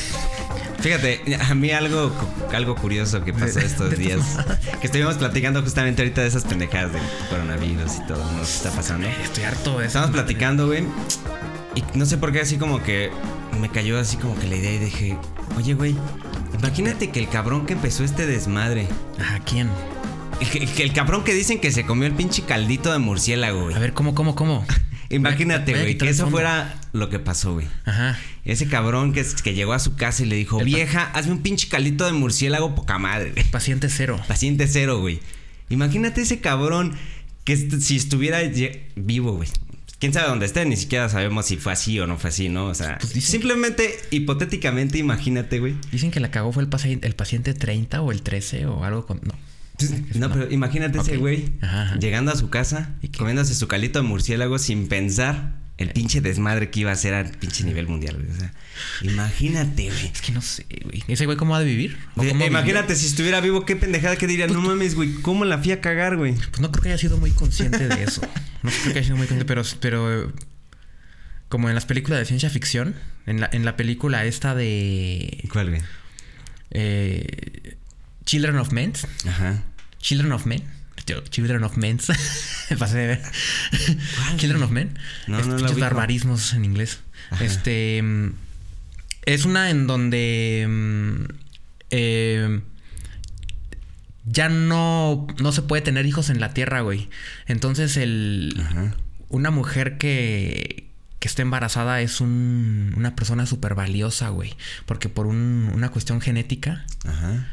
[0.80, 2.12] Fíjate, a mí algo,
[2.54, 4.20] algo curioso que pasó De- estos de- días.
[4.82, 8.38] Que estuvimos platicando justamente ahorita de esas pendejadas del coronavirus y todo, ¿no?
[8.40, 9.08] ¿Qué está pasando?
[9.08, 10.00] Estoy harto de eso.
[10.00, 10.84] Estamos platicando, güey.
[11.76, 13.12] Y no sé por qué así como que
[13.62, 15.18] me cayó así como que la idea y dije,
[15.58, 15.96] oye, güey,
[16.58, 18.88] imagínate que el cabrón que empezó este desmadre
[19.20, 19.70] ¿A quién?
[20.40, 23.76] El, el- el cabrón que dicen que se comió el pinche caldito de murciélago, güey.
[23.76, 24.66] A ver, ¿cómo, cómo, cómo?
[25.10, 27.68] Imagínate, güey, que eso fuera lo que pasó, güey.
[27.86, 28.18] Ajá.
[28.46, 31.70] Ese cabrón que, que llegó a su casa y le dijo, vieja, hazme un pinche
[31.70, 33.44] caldito de murciélago poca madre, güey.
[33.52, 34.20] Paciente cero.
[34.28, 35.20] Paciente cero, güey.
[35.70, 36.94] Imagínate ese cabrón
[37.44, 38.40] que si estuviera
[38.96, 39.50] vivo, güey.
[40.04, 42.66] Quién sabe dónde esté, ni siquiera sabemos si fue así o no fue así, ¿no?
[42.66, 45.76] O sea, Pues simplemente, hipotéticamente, imagínate, güey.
[45.94, 49.06] Dicen que la cagó fue el, paci- el paciente 30 o el 13 o algo
[49.06, 49.22] con...
[49.24, 49.34] No.
[50.16, 52.00] No, pero imagínate ese güey Ajá, ajá.
[52.00, 56.70] llegando a su casa, ¿Y comiéndose su calito de murciélago sin pensar el pinche desmadre
[56.70, 58.30] que iba a hacer al pinche nivel mundial, güey.
[58.30, 58.54] O sea,
[59.02, 60.06] imagínate, güey.
[60.14, 61.04] Es que no sé, güey.
[61.08, 61.98] ¿Ese güey cómo ha de vivir?
[62.16, 65.46] ¿O De- cómo imagínate si estuviera vivo, qué pendejada que diría, no mames, güey, ¿cómo
[65.46, 66.34] la fui a cagar, güey?
[66.36, 68.22] Pues no creo que haya sido muy consciente de eso.
[68.62, 69.64] No creo que haya sido muy consciente, pero...
[69.80, 70.32] pero
[71.50, 72.96] como en las películas de ciencia ficción,
[73.28, 75.82] en la, en la película esta de ¿Cuál, güey?
[76.72, 77.78] eh,
[78.26, 78.94] Children of Men,
[79.28, 79.64] Ajá.
[80.00, 80.64] Children of Men,
[81.06, 82.00] Children of Men,
[82.70, 83.22] me pasé de ver.
[84.38, 87.00] Children of Men, No, Es no la barbarismos en inglés.
[87.32, 87.44] Ajá.
[87.44, 88.34] Este mm,
[89.26, 91.24] es una en donde mm,
[91.92, 92.62] eh,
[94.26, 97.10] ya no, no se puede tener hijos en la tierra, güey.
[97.48, 98.96] Entonces el Ajá.
[99.30, 100.90] una mujer que,
[101.20, 104.56] que esté embarazada es un- una persona súper valiosa, güey.
[104.86, 107.48] Porque por un- una cuestión genética Ajá.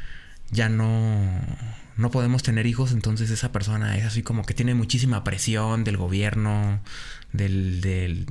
[0.50, 1.28] ya no,
[2.00, 2.92] no podemos tener hijos.
[2.92, 6.80] Entonces esa persona es así como que tiene muchísima presión del gobierno,
[7.32, 8.26] del, del,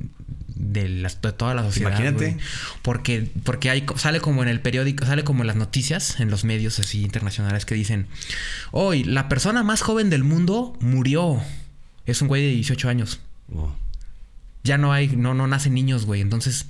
[0.48, 1.90] de, toda la sociedad.
[1.90, 2.36] Imagínate.
[2.82, 6.44] Porque, porque hay, sale como en el periódico, sale como en las noticias, en los
[6.44, 8.06] medios así internacionales que dicen,
[8.72, 11.40] hoy la persona más joven del mundo murió.
[12.06, 13.72] Es un güey de 18 años Wow.
[14.62, 16.20] ya no hay, no, no nacen niños, güey.
[16.20, 16.66] Entonces,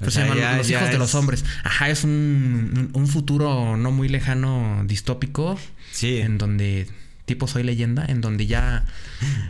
[0.00, 1.44] O sea, se llaman ya- los ya hijos de los hombres.
[1.64, 5.58] Ajá, es un, un futuro no muy lejano, distópico,
[5.92, 6.18] Sí.
[6.18, 6.86] en donde,
[7.26, 8.84] tipo Soy leyenda, en donde ya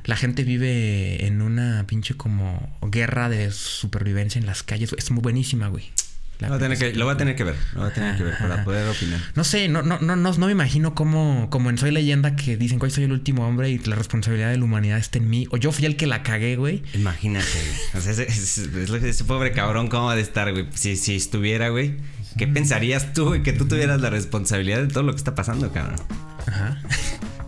[0.04, 4.94] la gente vive en una pinche como guerra de supervivencia en las calles.
[4.98, 5.90] Es muy buenísima, güey.
[6.40, 7.54] La Lo voy, a tener que, lo voy a tener que ver.
[7.74, 8.64] Lo voy a tener que ver para Ajá.
[8.64, 9.20] poder opinar.
[9.34, 12.56] No sé, no, no, no, no, no me imagino cómo, como en Soy leyenda que
[12.56, 15.28] dicen que hoy soy el último hombre y la responsabilidad de la humanidad está en
[15.28, 15.46] mí.
[15.50, 16.82] O yo fui el que la cagué, güey.
[16.94, 17.76] Imagínate, güey.
[17.94, 20.66] O sea, ese pobre cabrón, ¿cómo va de estar, güey?
[20.74, 21.96] Si, si estuviera, güey.
[22.38, 23.42] ¿Qué pensarías tú, güey?
[23.42, 26.00] Que tú tuvieras la responsabilidad de todo lo que está pasando, cabrón.
[26.46, 26.80] Ajá.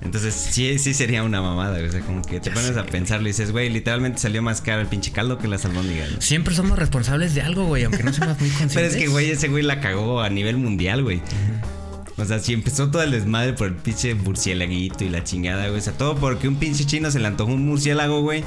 [0.04, 1.88] Entonces, sí, sí sería una mamada, güey.
[1.88, 4.42] O sea, como que te Ya pones sé, a pensarlo y dices, güey, literalmente salió
[4.42, 6.10] más caro el pinche caldo que las albóndigas.
[6.10, 6.20] ¿no?
[6.20, 8.74] Siempre somos responsables de algo, güey, aunque no seamos muy conscientes.
[8.74, 11.22] Pero es que, güey, ese güey la cagó a nivel mundial, güey.
[12.18, 15.78] O sea, si empezó todo el desmadre por el pinche murciélaguito y la chingada, güey.
[15.78, 18.44] O sea, todo porque un pinche chino se le antojó un murciélago, güey.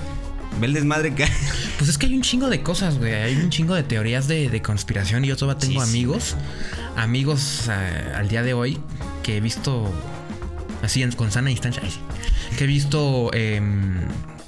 [0.60, 1.26] Ve el desmadre que...
[1.78, 3.14] Pues es que hay un chingo de cosas, güey.
[3.14, 5.98] Hay un chingo de teorías de, de conspiración y yo todavía tengo Sí, sí.
[5.98, 6.36] amigos,
[6.96, 8.78] amigos eh, al día de hoy
[9.24, 9.92] que he visto
[10.86, 12.00] así en- con sana distancia, ay, sí,
[12.58, 14.00] que he visto em,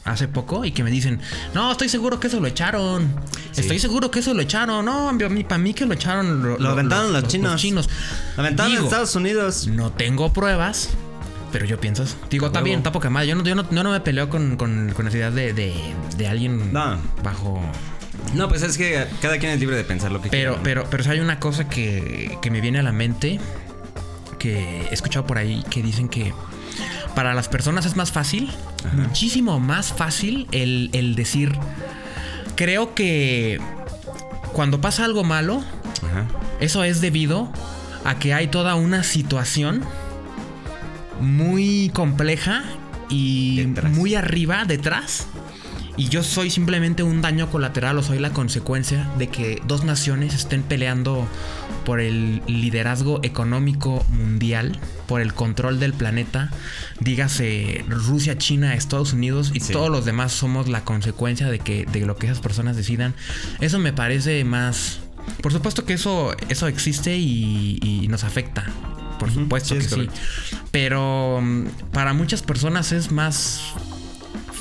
[0.06, 1.20] hace poco y que me dicen,
[1.54, 3.14] no, estoy seguro que eso lo echaron.
[3.52, 3.62] Sí.
[3.62, 4.86] Estoy seguro que eso lo echaron.
[4.86, 5.12] No,
[5.48, 6.42] para mí que lo echaron.
[6.44, 7.60] Lo, Lo aventaron los chinos.
[7.60, 7.90] chinos.
[8.38, 9.68] La ventana en Estados Unidos.
[9.68, 10.90] No tengo pruebas.
[11.52, 12.16] Pero yo pienso, eso.
[12.30, 13.28] digo, está bien, está poca madre.
[13.30, 15.74] Yo no, yo no, yo no me peleo con, con, con esa idea de, de,
[16.18, 17.00] de alguien No.
[17.24, 17.62] bajo
[18.36, 21.04] No, pues es que cada quien es libre de pensar lo que Pero, pero, pero
[21.06, 23.40] si hay una cosa que, que me viene a la mente
[24.38, 26.34] que he escuchado por ahí que dicen que
[27.16, 28.52] para las personas es más fácil,
[28.94, 31.58] muchísimo más fácil el, el decir,
[32.56, 33.60] creo que
[34.54, 35.64] cuando pasa algo malo,
[36.04, 36.28] Ajá.
[36.60, 37.52] eso es debido
[38.06, 39.84] a que hay toda una situación
[41.20, 42.64] muy compleja
[43.10, 43.92] y Detrás.
[43.92, 45.28] muy arriba detrás.
[45.98, 50.36] Y yo soy simplemente un daño colateral o soy la consecuencia de que dos naciones
[50.36, 51.28] estén peleando
[51.86, 56.52] por el liderazgo económico mundial, por el control del planeta,
[57.00, 59.74] dígase Rusia, China, Estados Unidos y Sí.
[59.74, 63.16] todos los demás somos la consecuencia de que de lo que esas personas decidan.
[63.60, 65.00] Eso me parece más
[65.42, 68.66] por supuesto que eso, eso existe y, y nos afecta.
[69.20, 69.90] Por supuesto sí, que sí.
[69.90, 70.16] correcto.
[70.72, 73.62] Pero mm, para muchas personas es más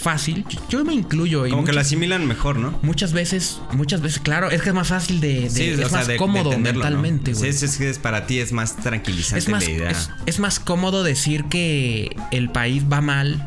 [0.06, 0.44] fácil.
[0.68, 1.46] Yo me incluyo.
[1.46, 2.78] y Como que lo muchas, asimilan mejor, ¿no?
[2.82, 5.88] muchas veces, muchas veces, claro, es que es más fácil de, de- Sí, es sea,
[5.98, 7.50] más de cómodo mentalmente, Sí, güey.
[7.50, 9.90] es, es es para ti es más tranquilizante Es más, la idea.
[9.90, 13.44] es, es más cómodo decir que el país va mal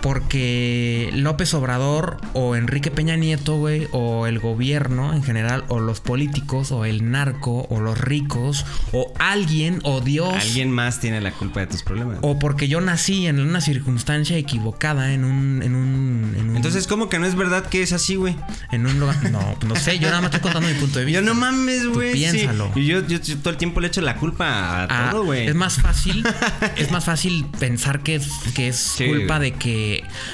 [0.00, 6.00] porque López Obrador o Enrique Peña Nieto, güey, o el gobierno en general, o los
[6.00, 10.34] políticos, o el narco, o los ricos, o alguien, o Dios.
[10.34, 12.18] Alguien más tiene la culpa de tus problemas.
[12.22, 15.62] O porque yo nací en una circunstancia equivocada, en un.
[15.62, 18.36] En un, en un Entonces, ¿cómo que no es verdad que es así, güey?
[18.72, 19.30] En un lugar.
[19.30, 21.20] No, no sé, yo nada más estoy contando mi punto de vista.
[21.20, 22.12] Yo no mames, güey.
[22.12, 22.18] sí.
[22.18, 22.70] piénsalo.
[22.74, 24.46] Y yo, yo, yo todo el tiempo le echo la culpa
[24.84, 25.46] a Ah, todo, güey.
[25.46, 26.24] es más fácil
[26.76, 29.89] es más fácil pensar que es, que es Sí, culpa de que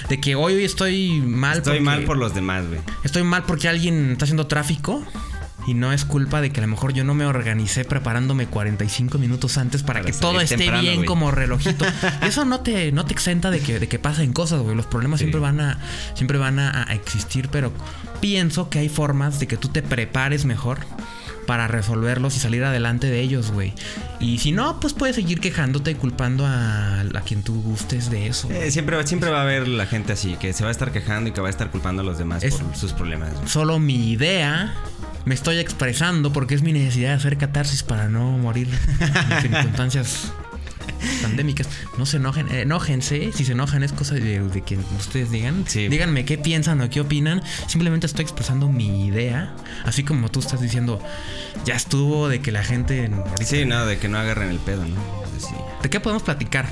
[0.08, 2.80] de que hoy estoy mal Estoy porque- mal por los demás, güey.
[3.04, 5.04] estoy mal porque alguien está haciendo tráfico
[5.66, 9.18] y no es culpa de que a lo mejor yo no me organicé preparándome 45
[9.18, 11.06] minutos antes para, Para que todo esté temprano, bien güey.
[11.06, 11.84] como relojito.
[12.22, 14.76] Eso no te, no te exenta de que, de que pasen cosas, güey.
[14.76, 15.24] Los problemas Sí.
[15.24, 15.78] siempre van a
[16.14, 17.72] siempre van a, a existir, pero
[18.20, 20.78] pienso que hay formas de que tú te prepares mejor
[21.46, 23.72] para resolverlos y salir adelante de ellos, güey.
[24.20, 28.26] Y si no, pues puedes seguir quejándote y culpando a, a quien tú gustes de
[28.26, 28.50] eso.
[28.50, 31.30] Eh, siempre, siempre va a haber la gente así, que se va a estar quejando
[31.30, 33.30] y que va a estar culpando a los demás Es- por sus problemas.
[33.46, 34.74] Solo mi idea
[35.24, 38.68] me estoy expresando porque es mi necesidad de hacer catarsis para no morir
[39.00, 40.32] en circunstancias
[41.22, 41.68] pandémicas.
[41.98, 43.32] No se enojen, eh, enójense.
[43.32, 45.64] Si se enojan es cosa de, de que ustedes digan.
[45.66, 45.88] Sí.
[45.88, 47.42] Díganme qué piensan o qué opinan.
[47.66, 49.54] Simplemente estoy expresando mi idea.
[49.84, 51.00] Así como tú estás diciendo,
[51.64, 53.06] ya estuvo de que la gente...
[53.12, 54.96] ahorita- Sí, no, de que no agarren el pedo, ¿no?
[55.38, 55.54] Sí.
[55.82, 56.66] ¿De qué podemos platicar?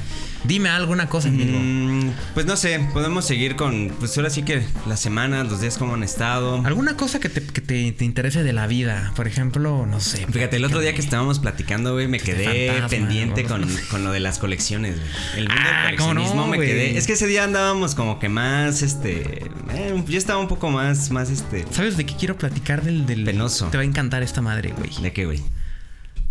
[0.45, 1.59] Dime alguna cosa, amigo.
[1.59, 5.79] Mm, pues no sé, podemos seguir con, pues ahora sí que las semanas, los días
[5.79, 6.61] cómo han estado.
[6.67, 9.13] ¿Alguna cosa que, te, que te- te interese de la vida?
[9.17, 10.27] Por ejemplo, no sé.
[10.31, 14.13] Fíjate, el otro día que estábamos platicando, güey, me quedé fantasma, pendiente con, con lo
[14.13, 15.09] de las colecciones, güey.
[15.37, 16.97] El mundo Ah, del ¿cómo no, coleccionismo me quedé.
[16.99, 19.45] Es que ese día andábamos como que más, este.
[19.73, 21.65] eh, yo estaba un poco más, más, este.
[21.71, 23.25] ¿Sabes de qué quiero platicar del, del...
[23.25, 23.69] Penoso.
[23.69, 24.91] Te va a encantar esta madre, güey.
[25.01, 25.43] ¿De qué, güey?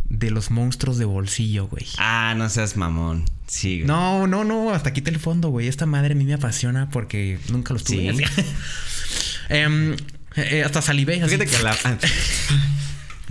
[0.09, 1.85] De los monstruos de bolsillo, güey.
[1.97, 3.25] Ah, no seas mamón.
[3.47, 3.87] Sí, güey.
[3.87, 5.67] No, no, no, hasta quita el fondo, güey.
[5.67, 8.15] Esta madre a mí me apasiona porque nunca los tuve.
[8.15, 8.23] Sí.
[9.49, 9.95] Em,
[10.35, 11.21] eh, hasta salivé.
[11.21, 11.37] así.
[11.37, 11.75] Que la.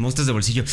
[0.02, 0.64] monstruos de bolsillo.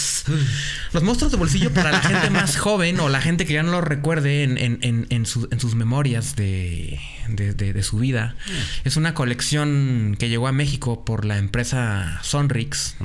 [0.93, 3.71] Los monstruos de bolsillo para la gente más joven o la gente que ya no
[3.71, 7.97] lo recuerde en, en- en- en su- en sus memorias de, de- de- de su
[7.99, 8.35] vida.
[8.83, 12.95] Es una colección que llegó a México por la empresa Sonrix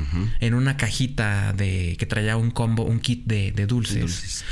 [0.40, 4.00] en una cajita de que traía un combo, un kit de, de dulces.
[4.00, 4.44] Dulces.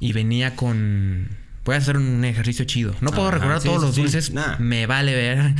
[0.00, 1.28] Y venía con...
[1.64, 2.94] Voy a hacer un ejercicio chido.
[3.00, 4.00] No puedo Ajá, recordar sí, todos sí, los sí.
[4.02, 4.30] dulces.
[4.32, 4.56] Nah.
[4.58, 5.54] Me vale ver.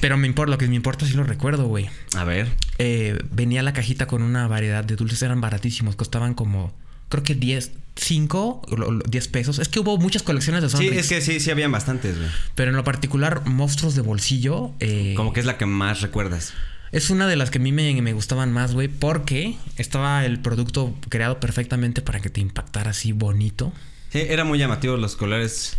[0.00, 1.88] Pero me importa, lo que me importa sí lo recuerdo, güey.
[2.16, 2.48] A ver.
[2.78, 6.72] Eh, venía la cajita con una variedad de dulces, eran baratísimos, costaban como,
[7.08, 9.58] creo que 10, 5, o lo- lo- 10 pesos.
[9.58, 12.28] Es que hubo muchas colecciones de Sí, Sonrix, es que sí, sí habían bastantes, güey.
[12.54, 14.72] pero en lo particular, monstruos de bolsillo.
[14.80, 16.52] eh, Como que es la que más recuerdas.
[16.92, 20.38] Es una de las que a mí me, me gustaban más, güey, porque estaba el
[20.40, 23.72] producto creado perfectamente para que te impactara así bonito.
[24.28, 25.76] Era muy llamativo los colores.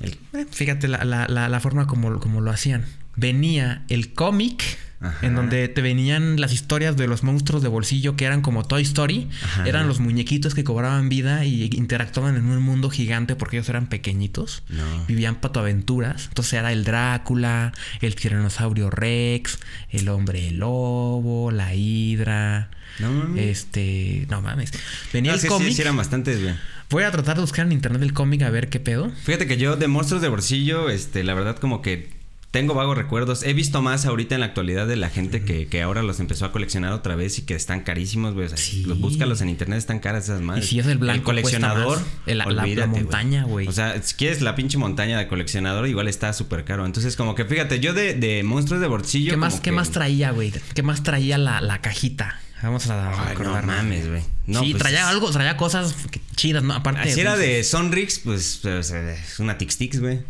[0.00, 2.84] El- Eh, Fíjate la, la- la- la forma como, como lo hacían.
[3.14, 4.62] Venía el cómic,
[5.00, 5.26] Ajá.
[5.26, 8.82] en donde te venían las historias de los monstruos de bolsillo que eran como Toy
[8.82, 9.28] Story.
[9.44, 9.68] Ajá.
[9.68, 13.86] Eran los muñequitos que cobraban vida y interactuaban en un mundo gigante porque ellos eran
[13.88, 14.62] pequeñitos.
[14.70, 14.82] No.
[15.06, 16.26] Vivían patoaventuras.
[16.28, 19.58] Entonces era el Drácula, el tiranosaurio Rex,
[19.90, 22.70] el hombre lobo, la hidra.
[22.98, 23.44] No mames.
[23.46, 24.72] Este, no mames.
[25.12, 25.72] Venía No, el sí, cómic.
[25.74, 26.54] sí eran bastantes, güey.
[26.92, 29.10] Voy a tratar de buscar en internet el cómic a ver qué pedo.
[29.24, 33.44] Fíjate que yo de monstruos de bolsillo, este, la verdad como que tengo vagos recuerdos.
[33.44, 36.44] He visto más ahorita en la actualidad de la gente que, que ahora los empezó
[36.44, 38.44] a coleccionar otra vez y que están carísimos, güey.
[38.44, 38.84] O sea, Sí.
[38.84, 40.66] Los búscalos en internet, están caras esas madres.
[40.66, 42.06] Y si es el blanco, El coleccionador, más.
[42.26, 42.38] El-
[42.76, 43.66] la- montaña, güey.
[43.68, 46.84] O sea, si quieres la pinche montaña de coleccionador, igual está súper caro.
[46.84, 49.30] Entonces, como que fíjate, yo de, de monstruos de bolsillo.
[49.30, 50.52] ¿Qué más, como ¿qué que- más traía, güey?
[50.74, 52.38] ¿Qué más traía la, la cajita?
[52.62, 54.22] Vamos a Ay, no mames, güey.
[54.46, 55.94] No, sí, pues, traía algo, traía cosas
[56.36, 56.74] chidas, ¿no?
[56.74, 57.48] Aparte Si era dulces.
[57.48, 60.20] de Sonrix, pues, pues, es una Tix Tix, güey.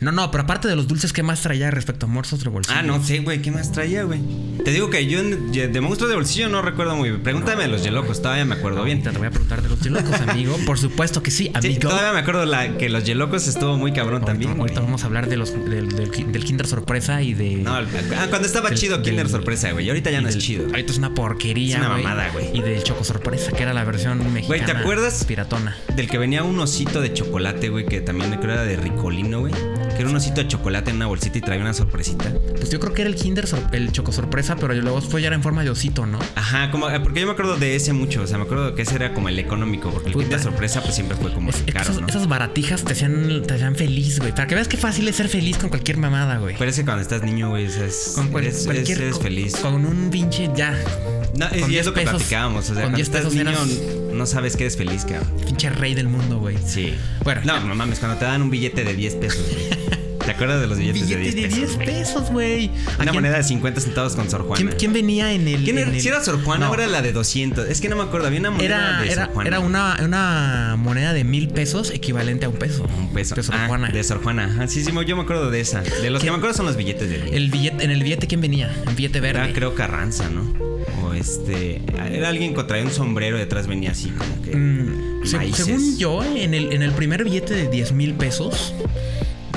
[0.00, 2.78] No, no, pero aparte de los dulces, ¿qué más traía respecto a monstruos de bolsillo?
[2.78, 4.20] Ah, no sé, güey, ¿qué más traía, güey?
[4.64, 7.22] Te digo que yo de monstruos de bolsillo no recuerdo muy bien.
[7.22, 9.02] Pregúntame de los yelocos, todavía me acuerdo bien.
[9.02, 10.56] Te voy a preguntar de los yelocos, amigo.
[10.66, 11.80] Por supuesto que sí, Sí, amigo.
[11.88, 14.50] todavía me acuerdo la, que los yelocos estuvo muy cabrón Ahorita, también.
[14.52, 14.60] güey.
[14.62, 17.56] ahorita vamos a hablar de los, del, del, del Kinder Sorpresa y de.
[17.56, 17.86] No, el-
[18.18, 19.86] ah, cuando estaba del- chido Kinder Sorpresa, güey.
[19.86, 20.66] Y ahorita ya no es chido.
[20.66, 21.76] Ahorita es una porquería.
[21.76, 22.50] Es una mamada, güey.
[22.56, 24.66] Y del Choco Sorpresa, que era la versión mexicana.
[24.66, 25.24] ¿te acuerdas?
[25.24, 25.76] Piratona.
[25.96, 29.52] Del que venía un osito de chocolate, güey, que también creo era de Ricolino, güey.
[29.94, 32.32] Que era un osito de chocolate en una bolsita y traía una sorpresita.
[32.56, 35.36] Pues yo creo que era el Kinder, el Choco Sorpresa, pero luego fue ya era
[35.36, 36.18] en forma de osito, ¿no?
[36.36, 38.22] Ajá, como, eh, porque yo me acuerdo de ese mucho.
[38.22, 39.90] O sea, me acuerdo que ese era como el económico.
[39.90, 40.24] Porque el Puta.
[40.24, 42.06] Kinder Sorpresa, pues siempre fue como Es- caro, esas, ¿no?
[42.06, 44.32] esas baratijas te hacían, te hacían feliz, güey.
[44.32, 46.56] Para que veas qué fácil es ser feliz con cualquier mamada, güey.
[46.58, 49.56] Pero es que cuando estás niño, güey, es, Con cual- eres, cualquier eres feliz.
[49.56, 50.74] Con un pinche ya.
[51.36, 52.64] No, es, y 10 es lo que pesos- platicábamos.
[52.70, 55.28] O sea, con cuando 10 estás pesos niño, no sabes que eres feliz, cabrón.
[55.46, 56.56] Pinche rey del mundo, güey.
[56.66, 56.94] Sí.
[57.24, 59.70] Bueno, No, no mames, cuando te dan un billete de 10 pesos, güey.
[59.70, 61.78] Te ¿Te acuerdas de los billetes, de 10 pesos?
[61.78, 62.70] de 10 pesos, güey.
[62.98, 64.56] ¿A Una moneda de 50 centavos con Sor Juana.
[64.56, 65.64] ¿Quién, quién venía en el.
[65.64, 65.96] ¿Quién en era?
[65.96, 67.66] el- Si era Sor Juana No, o era la de 200.
[67.68, 68.26] Es que no me acuerdo.
[68.28, 69.48] Había una moneda Era, de era, Sor Juana.
[69.48, 72.86] era una, una moneda de mil pesos equivalente a un peso.
[72.98, 73.34] Un peso.
[73.34, 73.88] De Sor Ah, Juana.
[73.88, 74.44] De Sor Juana.
[74.44, 75.80] Ajá, sí, sí, yo me acuerdo de esa.
[75.80, 77.32] De los que me acuerdo son los billetes de 10.
[77.34, 78.70] El billete, en el billete, ¿quién venía?
[78.86, 79.42] En billete verde.
[79.44, 80.69] Era creo Carranza, ¿no?
[81.20, 81.80] Este.
[82.12, 84.56] Era alguien que traía un sombrero y detrás venía así como que.
[84.56, 88.74] Mm, se- según yo, en el, en el primer billete de 10 mil pesos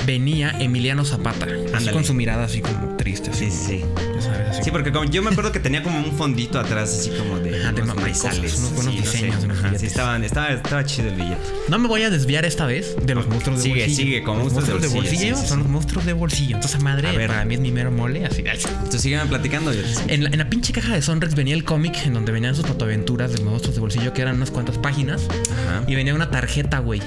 [0.06, 1.46] venía Emiliano Zapata.
[1.74, 3.30] Así con su mirada así como triste.
[3.30, 3.84] Así, Sí, sí, sí.
[4.24, 6.90] Ya sabes, así Sí, porque como yo me acuerdo que tenía como un fondito atrás,
[6.98, 8.58] así como de, Ajá, de unos ma- de cosas, maizales.
[8.58, 9.16] unos buenos Sí, no sé.
[9.26, 11.40] diseños Ajá, sí, estaban, estaba, estaba chido el billete.
[11.68, 13.96] No me voy a desviar esta vez de los monstruos de Sigue, bolsillo.
[14.04, 16.56] sigue, como Los monstruos de bolsillo, son los monstruos de bolsillo.
[16.56, 17.28] Entonces, madre, A ver.
[17.28, 18.24] para mí es mi mero mole.
[18.26, 18.42] Así.
[18.46, 19.72] Entonces sigan platicando.
[19.72, 22.54] yo- En la, en la pinche caja de Sonrex venía el cómic en donde venían
[22.54, 25.22] sus fotoaventuras de monstruos de bolsillo, que eran unas cuantas páginas.
[25.30, 25.84] Ajá.
[25.86, 27.00] Y venía una tarjeta, güey.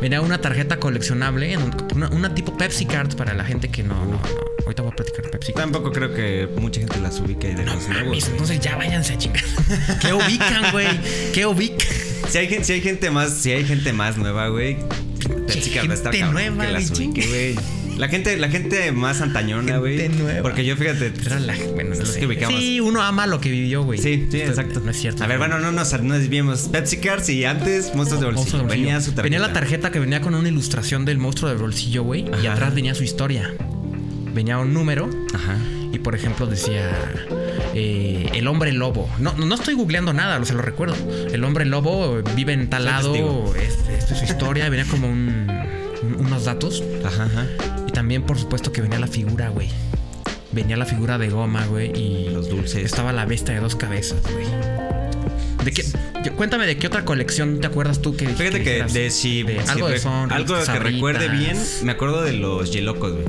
[0.00, 3.82] Venía una tarjeta coleccionable, en un- una, una tipo Pepsi Card para la gente que
[3.82, 4.20] no, no, no.
[4.64, 5.62] Ahorita voy a platicar Pepsi Card.
[5.64, 7.88] Tampoco creo que mucha gente las ubique de los nuevos.
[7.88, 8.32] Mames, güey.
[8.32, 9.44] entonces ya váyanse a chingar.
[10.00, 10.86] ¿Qué ubican, güey?
[11.34, 11.86] ¿Qué ubican?
[12.28, 14.76] Si hay, gente, si hay gente más, si hay gente más nueva, güey.
[15.46, 17.56] Pepsi Card va a estar nueva, que las ubique, güey.
[18.00, 20.08] La gente, la gente más antañona, güey.
[20.40, 21.12] Porque yo fíjate.
[21.26, 22.20] Era la, bueno, no Los sé.
[22.20, 22.58] que ubicamos.
[22.58, 23.98] Sí, uno ama lo que vivió, güey.
[23.98, 24.80] Sí, exacto.
[24.82, 25.22] No es cierto.
[25.22, 26.62] A ver, bueno, no nos, no desviemos.
[26.72, 28.32] Pepsi Cards y antes Monstruos de Bolsillo.
[28.36, 28.84] Monstruo de bolsillo.
[28.86, 29.22] Venía su tarjeta.
[29.22, 32.24] Venía la tarjeta que venía con una ilustración del monstruo de bolsillo, güey.
[32.42, 33.52] Y atrás venía su historia.
[34.34, 35.56] Venía un número Ajá.
[35.92, 36.90] y, por ejemplo, decía
[37.74, 39.10] eh, el hombre lobo.
[39.18, 40.94] No, no estoy googleando nada, lo se lo recuerdo.
[41.32, 43.12] El hombre lobo vive en tal lado.
[43.12, 43.54] testigo.
[43.56, 44.68] Esta es su historia.
[44.70, 45.46] Venía como un-
[46.02, 46.82] un- unos datos.
[47.04, 47.46] Ajá, ajá.
[48.00, 49.68] También, por supuesto, que venía la figura, güey.
[50.52, 51.92] Venía la figura de goma, güey.
[51.94, 52.82] Y Los dulces.
[52.82, 54.46] estaba la bestia de dos cabezas, güey.
[55.62, 55.84] ¿De qué?
[56.30, 58.94] Cuéntame de qué otra colección te acuerdas tú que Fíjate que dijeras?
[58.94, 60.92] de si, de si algo de Sonrix, algo que Sabritas.
[60.94, 63.26] recuerde bien, me acuerdo de los Yelocos, güey.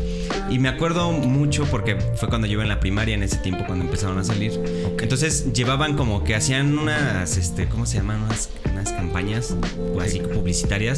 [0.50, 3.66] Y me acuerdo mucho porque fue cuando yo iba en la primaria en ese tiempo
[3.68, 4.54] cuando empezaron a salir.
[5.02, 8.22] Entonces llevaban como que hacían unas este, ¿cómo se llaman?
[8.22, 9.54] Unas, unas campañas
[9.94, 10.98] o así publicitarias.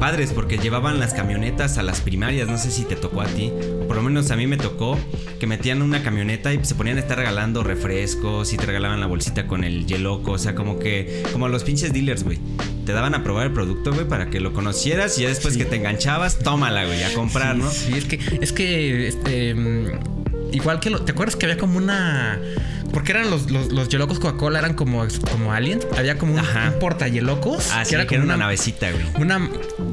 [0.00, 3.52] Padres, porque llevaban las camionetas a las primarias, no sé si te tocó a ti,
[3.82, 4.98] o por lo menos a mí me tocó
[5.38, 9.06] que metían una camioneta y se ponían a estar regalando refrescos y te regalaban la
[9.06, 12.38] bolsita con el yeloco, o sea, como que, como los pinches dealers, güey.
[12.86, 15.66] Te daban a probar el producto, güey, para que lo conocieras y ya después que
[15.66, 17.70] te enganchabas, tómala, güey, a comprar, Sí, ¿no?
[17.70, 19.86] Sí, es que, es que, este, mm,
[20.52, 22.40] igual que lo, ¿te acuerdas que había como una,
[22.92, 26.78] porque eran los, los, los Yelocos Coca-Cola, eran como, como aliens, había como un, un
[26.80, 29.04] porta Yelocos, Ah, sí, era que era como una navecita, güey.
[29.18, 29.48] una,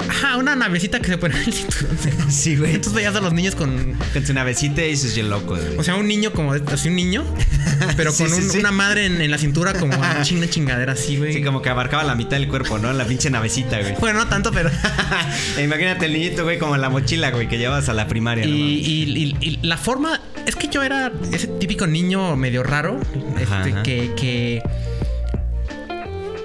[0.08, 1.96] ajá, una navecita que se ponía en el cinturón.
[2.30, 2.70] Sí, güey.
[2.74, 5.78] Entonces veías a los niños con, Con su navecita y sus yelocos, güey.
[5.78, 7.24] o sea, un niño como, así un niño,
[7.96, 8.58] pero con sí, un- sí.
[8.58, 11.32] una madre en, en la cintura como una chinga chingadera así, güey.
[11.32, 12.92] Sí, como que abarcaba la mitad del cuerpo, ¿no?
[12.92, 13.94] La pinche navecita, güey.
[14.00, 14.70] Bueno, no tanto, pero...
[15.62, 18.56] Imagínate el niñito, güey, como la mochila, güey, que llevas a la primaria, Y, ¿no?
[18.58, 18.70] mames?
[18.88, 20.20] y- y- y la forma.
[20.48, 22.98] Es que yo era ese típico niño medio raro.
[23.36, 23.82] Ajá, este, ajá.
[23.82, 24.62] Que, que.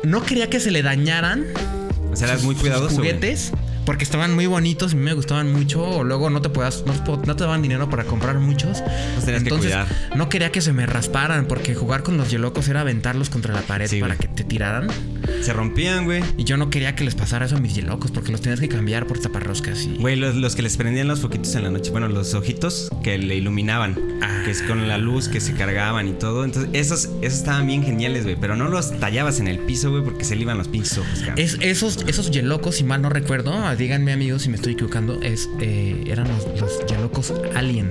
[0.04, 1.46] No quería que se le dañaran
[2.12, 2.98] O sea, eras muy sus cuidadoso.
[2.98, 3.12] güey.
[3.12, 3.54] juguetes.
[3.86, 5.84] Porque estaban muy bonitos y me gustaban mucho.
[5.84, 6.94] O luego no te podías, no,
[7.26, 8.82] no te daban dinero para comprar muchos.
[9.16, 9.88] Los tenías que Entonces, cuidar.
[10.16, 11.48] no quería que se me rasparan.
[11.48, 14.28] Porque jugar con los yelocos era aventarlos contra la pared Sí, para güey.
[14.28, 14.88] que te tiraran.
[15.42, 16.24] Se rompían, güey.
[16.38, 18.12] Y yo no quería que les pasara eso a mis yelocos.
[18.12, 19.84] Porque los tenías que cambiar por taparroscas.
[19.84, 19.98] Y...
[19.98, 23.18] Güey, los, los que les prendían los foquitos en la noche, bueno, los ojitos que
[23.18, 24.42] le iluminaban, Ah.
[24.46, 26.46] que es con la luz que se cargaban y todo.
[26.46, 28.38] Entonces, esos, esos estaban bien geniales, güey.
[28.40, 31.24] Pero no los tallabas en el piso, güey, porque se le iban los pinches ojos.
[31.36, 35.22] Es, esos, esos yelocos, si mal no recuerdo, ah, díganme amigos si me estoy equivocando,
[35.22, 37.90] es, eh, eran los, los yelocos Alien.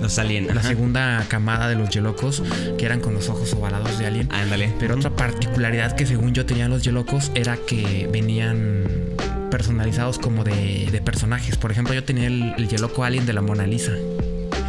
[0.00, 0.46] Los alien.
[0.46, 0.68] La ajá.
[0.68, 2.42] segunda camada de los yelocos,
[2.78, 4.28] que eran con los ojos ovalados de Alien.
[4.32, 4.72] Ándale.
[4.78, 8.84] Pero otra particularidad que según yo tenían los yelocos era que venían
[9.50, 11.56] personalizados como de, de personajes.
[11.56, 13.92] Por ejemplo, yo tenía el, el yeloco Alien de la Mona Lisa.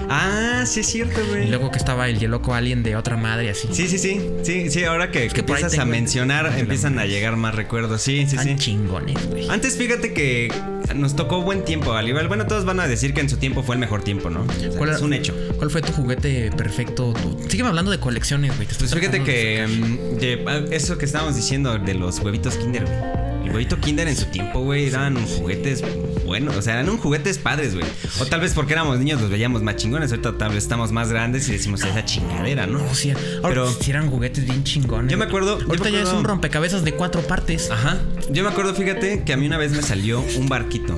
[0.10, 1.48] Ah, sí es cierto, Y güey.
[1.50, 3.68] luego que estaba el yeloco Alien de otra madre así.
[3.72, 4.22] Sí, sí, sí.
[4.44, 8.02] Sí, sí, ahora que, Es que empiezas a mencionar, el empiezan a llegar más recuerdos.
[8.02, 8.56] Sí, sí, Están sí.
[8.58, 9.50] chingones, güey.
[9.50, 10.52] Antes fíjate que
[10.96, 12.28] nos tocó buen tiempo, al igual.
[12.28, 14.42] Bueno, todos van a decir que en su tiempo fue el mejor tiempo, ¿no?
[14.48, 15.34] O sea, ¿Cuál es un hecho.
[15.58, 17.14] ¿Cuál fue tu juguete perfecto?
[17.14, 18.68] Tu- Sígueme hablando de colecciones, güey.
[18.78, 23.25] Pues fíjate que mm, de- ah, eso que estábamos diciendo de los huevitos Kinder, güey.
[23.46, 25.84] El huevito Kinder en su tiempo, güey, eran juguetes
[26.26, 27.86] buenos, o sea, eran un juguetes padres, güey.
[28.20, 31.10] O tal vez porque éramos niños los veíamos más chingones, ahorita tal vez estamos más
[31.12, 32.82] grandes y decimos esa chingadera, ¿no?
[32.94, 33.12] Sí.
[33.12, 35.12] Ahora Pero- sí eran juguetes bien chingones.
[35.12, 38.00] Yo me acuerdo- Ahorita me ya es un rompecabezas de cuatro partes Ajá.
[38.32, 40.98] Yo me acuerdo, fíjate, que a mí una vez me salió un barquito.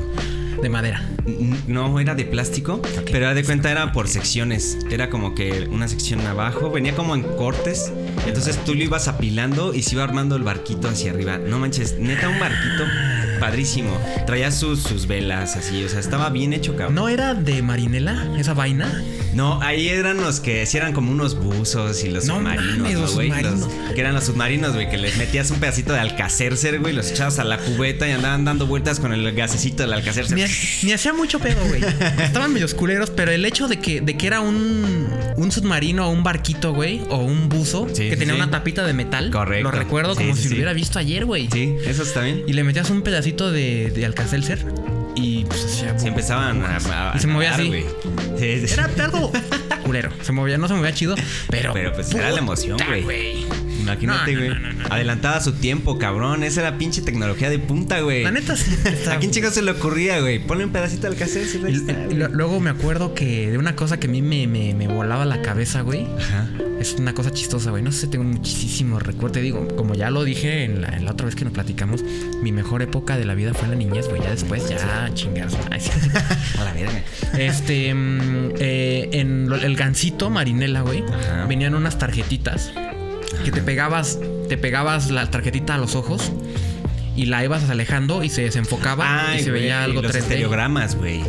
[0.62, 1.02] De madera.
[1.67, 2.81] No era de plástico,
[3.12, 4.77] pero de cuenta era por secciones.
[4.90, 7.92] Era como que una sección abajo, venía como en cortes.
[8.25, 11.38] Entonces tú lo ibas apilando y se iba armando el barquito hacia arriba.
[11.38, 12.86] No manches, neta, un barquito
[13.40, 13.98] padrísimo.
[14.25, 16.96] Traía sus, sus velas así, o sea, estaba bien hecho, cabrón.
[16.96, 19.04] ¿No era de Marinela esa vaina?
[19.38, 22.94] No, ahí eran los que sí eran como unos buzos y los No submarinos, mames,
[22.96, 23.29] ¿no, los güey?
[23.29, 23.69] submarinos.
[23.94, 27.38] que eran los submarinos, güey, que les metías un pedacito de alcacercer, güey, los echabas
[27.40, 30.38] a la cubeta y andaban dando vueltas con el gasecito del alcacercer.
[30.38, 30.44] Ni,
[30.88, 31.81] ni hacía mucho pedo, güey.
[32.19, 36.12] Estaban medios culeros, pero el hecho de que, de que era un, un submarino o
[36.12, 38.42] un barquito, güey, o un buzo Sí, que tenía sí.
[38.42, 39.29] una tapita de metal.
[39.29, 39.63] Correcto.
[39.65, 41.48] Lo recuerdo Sí, como si lo hubiera visto ayer, güey.
[41.52, 42.44] Sí, eso está bien.
[42.48, 44.65] Y le metías un pedacito de, de alcacelser
[45.18, 45.98] y pues hacía.
[46.00, 47.86] Se empezaban a, a- Y se a movía nadar, así.
[48.74, 49.32] Era algo
[49.84, 50.10] culero.
[50.22, 51.15] Se movía, no se movía chido,
[51.50, 51.74] pero.
[51.74, 53.46] Pero, pues, era la emoción, güey.
[53.94, 54.50] Imagínate, no, güey.
[54.50, 54.62] no,
[55.42, 56.44] su tiempo, cabrón.
[56.44, 58.23] Esa era pinche tecnología de punta, güey.
[58.23, 58.71] La neta sí.
[58.85, 60.40] está- ¿A quién chicos se le ocurría, güey?
[60.40, 61.08] Ponle un pedacito
[61.69, 64.73] y- y lo- luego me acuerdo que de una cosa que a mí me, me,
[64.73, 66.06] me volaba la cabeza, güey.
[66.19, 66.50] Ajá.
[66.79, 67.81] Es una cosa chistosa, güey.
[67.81, 69.31] No sé, tengo muchísimos recuerdos.
[69.33, 72.04] Te digo, como ya lo dije en la, en la otra vez que nos platicamos,
[72.44, 74.21] mi mejor época de la vida fue la niñez, güey.
[74.21, 75.48] Ya después, ya chingar.
[75.71, 75.90] Ay, sí.
[76.60, 77.04] A la verga.
[77.38, 81.46] Este, mm, eh, en el gancito marinela, güey, Ajá.
[81.48, 82.71] venían unas tarjetitas
[83.44, 84.19] que te pegabas,
[84.50, 86.31] te pegabas la tarjetita a los ojos
[87.15, 90.17] y la ibas alejando y se desenfocaba y se veía algo los 3D.
[90.19, 91.21] estereogramas, güey.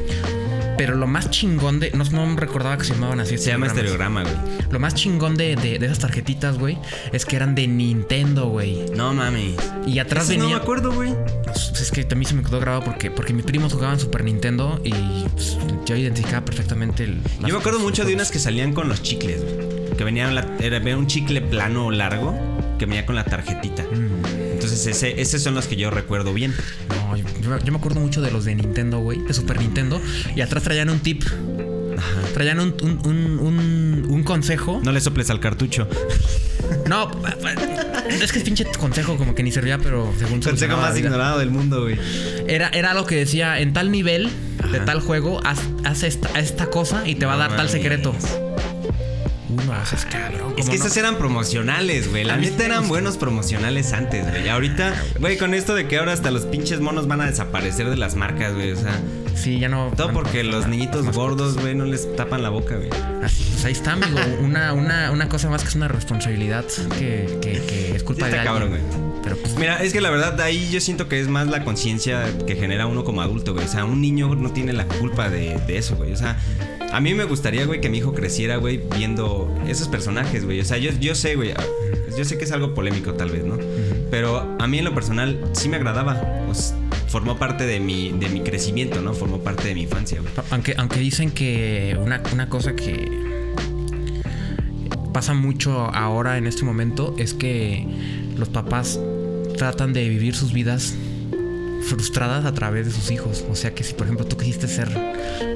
[0.76, 1.90] Pero lo más chingón de.
[1.90, 3.36] No, no recordaba que se llamaban así.
[3.36, 4.34] Se llama estereograma, güey.
[4.70, 6.78] Lo más chingón de, de- de esas tarjetitas, güey,
[7.12, 8.84] es que eran de Nintendo, güey.
[8.94, 9.56] No mames.
[9.88, 10.44] Y atrás Eso venía.
[10.44, 11.14] No me acuerdo, güey.
[11.44, 14.22] Pues es que a mí se me quedó grabado porque, porque mis primos jugaban Super
[14.22, 14.92] Nintendo y
[15.34, 17.22] pues, yo identificaba perfectamente el.
[17.40, 19.67] Yo me acuerdo mucho de unas que salían con los chicles, güey.
[19.98, 22.34] Que venían la, era, un chicle plano largo
[22.78, 23.82] que venía con la tarjetita.
[23.82, 24.24] Mm.
[24.52, 26.54] Entonces, ese, esos son los que yo recuerdo bien.
[26.88, 30.00] No, yo, yo- yo me acuerdo mucho de los de Nintendo, güey, de Super Nintendo.
[30.36, 31.24] Y atrás traían un tip.
[32.32, 34.80] Traían un, un, un, un- un consejo.
[34.84, 35.88] No le soples al cartucho.
[36.86, 37.10] No,
[38.08, 40.98] es que es pinche consejo como que ni servía, pero según Consejo solucionaba la más
[40.98, 41.98] ignorado del mundo, güey.
[42.46, 44.28] Era, era lo que decía, en tal nivel
[44.70, 44.84] de Ajá.
[44.84, 48.14] tal juego, haz, haz esta, esta cosa y te va a dar tal secreto.
[50.10, 50.54] Cabrón.
[50.56, 50.84] Es ¿cómo que no?
[50.84, 52.24] esos eran promocionales, güey.
[52.24, 54.44] La neta eran buenos promocionales antes, güey.
[54.46, 57.88] Y ahorita, güey, con esto de que ahora hasta los pinches monos van a desaparecer
[57.90, 58.72] de las marcas, güey.
[58.72, 58.92] O sea,
[59.34, 59.92] Sí, ya no.
[59.96, 62.90] todo porque los niñitos gordos, güey, no les tapan la boca, güey.
[63.22, 64.18] Así, pues ahí está, amigo.
[64.40, 66.64] Una, una, una cosa más que es una responsabilidad
[66.98, 68.70] que, que, que es culpa Sí de está alguien.
[68.70, 69.08] cabrón, güey.
[69.22, 71.64] Pero pues, Mira, es que la verdad, de ahí yo siento que es más la
[71.64, 73.64] conciencia que genera uno como adulto, güey.
[73.66, 76.12] O sea, un niño no tiene la culpa de, de eso, güey.
[76.12, 76.36] O sea,
[76.92, 80.60] a mí me gustaría, güey, que mi hijo creciera, güey, viendo esos personajes, güey.
[80.60, 81.52] O sea, yo, yo sé, güey.
[82.16, 83.58] Yo sé que es algo polémico, tal vez, ¿no?
[84.10, 86.20] Pero a mí en lo personal sí me agradaba.
[87.08, 89.14] Formó parte de mi, de mi crecimiento, ¿no?
[89.14, 90.32] Formó parte de mi infancia, güey.
[90.50, 93.10] aunque, aunque dicen que una, una cosa que
[95.12, 97.86] pasa mucho ahora en este momento es que
[98.36, 99.00] los papás
[99.56, 100.94] tratan de vivir sus vidas
[101.82, 103.44] frustradas a través de sus hijos.
[103.50, 104.88] O sea que si por ejemplo tú quisiste ser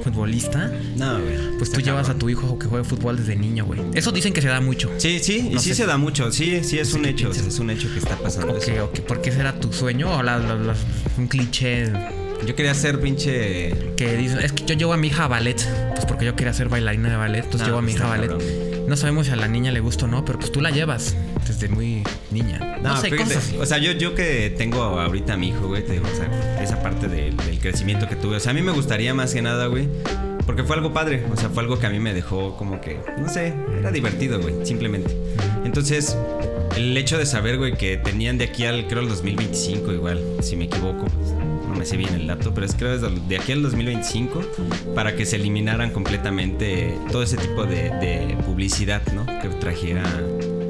[0.03, 1.57] futbolista, No, güey.
[1.57, 3.81] pues tú llevas a tu hijo que juegue fútbol desde niño, güey.
[3.93, 4.89] Eso dicen que se da mucho.
[4.97, 6.31] Sí, sí, y sí sé se da mucho.
[6.31, 7.29] Sí, sí, es un hecho.
[7.29, 7.53] piensas.
[7.53, 8.53] Es un hecho que está pasando.
[8.53, 8.85] Ok, eso.
[8.85, 8.99] ok.
[9.01, 10.17] ¿Por qué será tu sueño?
[10.17, 10.75] O la- la- la-
[11.17, 11.91] un cliché
[12.45, 13.93] Yo quería ser pinche.
[13.95, 15.57] que dicen, es que yo llevo a mi hija a ballet,
[15.93, 18.09] pues porque yo quería ser bailarina de ballet, entonces No, llevo a mi hija a
[18.09, 18.31] ballet.
[18.87, 21.15] No sabemos si a la niña le gusta o no, pero pues tú la llevas
[21.47, 22.59] desde muy niña.
[22.81, 23.53] No, No, sé, fíjate, cosas.
[23.59, 26.61] O sea, yo, yo que tengo ahorita a mi hijo, güey, te digo, o sea,
[26.61, 28.37] esa parte del, del crecimiento que tuve.
[28.37, 29.87] O sea, a mí me gustaría más que nada, güey.
[30.45, 31.23] Porque fue algo padre.
[31.31, 34.41] O sea, fue algo que a mí me dejó como que, no sé, era divertido,
[34.41, 35.15] güey, simplemente.
[35.63, 36.17] Entonces,
[36.75, 40.57] el hecho de saber, güey, que tenían de aquí al, creo, el 2025 igual, si
[40.57, 41.05] me equivoco.
[41.83, 44.39] Me sé bien el dato, pero es creo desde de aquí al 2025
[44.95, 49.25] para que se eliminaran completamente todo ese tipo de, de publicidad, ¿no?
[49.25, 50.01] Que trajera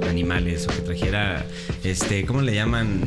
[0.10, 1.46] animales o que trajera,
[1.84, 3.02] este, ¿cómo le llaman?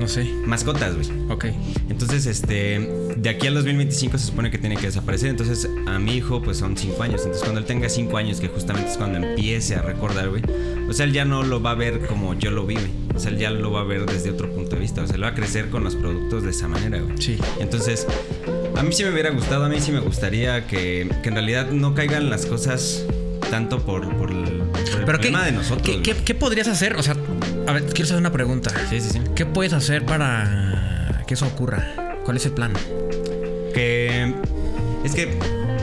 [0.00, 0.24] No sé.
[0.46, 1.10] Mascotas, güey.
[1.28, 1.44] Ok.
[1.90, 2.88] Entonces, este,
[3.20, 5.28] de aquí al 2025 se supone que tiene que desaparecer.
[5.28, 7.20] Entonces, a mi hijo, pues son 5 años.
[7.20, 10.42] Entonces, cuando él tenga 5 años, que justamente es cuando empiece a recordar, güey,
[10.88, 12.90] o sea, él ya no lo va a ver como yo lo vi, güey.
[13.14, 15.02] O sea, él ya lo va a ver desde otro punto de vista.
[15.02, 17.20] O sea, él va a crecer con los productos de esa manera, güey.
[17.20, 17.38] Sí.
[17.60, 18.06] Entonces,
[18.76, 21.70] a mí sí me hubiera gustado, a mí sí me gustaría que, que en realidad
[21.70, 23.04] no caigan las cosas
[23.50, 25.82] tanto por, por el, por el Pero ¿qué, problema de nosotros.
[25.82, 26.02] ¿qué, güey.
[26.02, 26.96] qué, qué podrías hacer?
[26.96, 27.16] O sea,
[27.66, 28.70] a ver, quiero hacer una pregunta.
[28.88, 29.20] Sí, sí, sí.
[29.34, 32.20] ¿Qué puedes hacer para que eso ocurra?
[32.24, 32.72] ¿Cuál es el plan?
[35.04, 35.38] Es que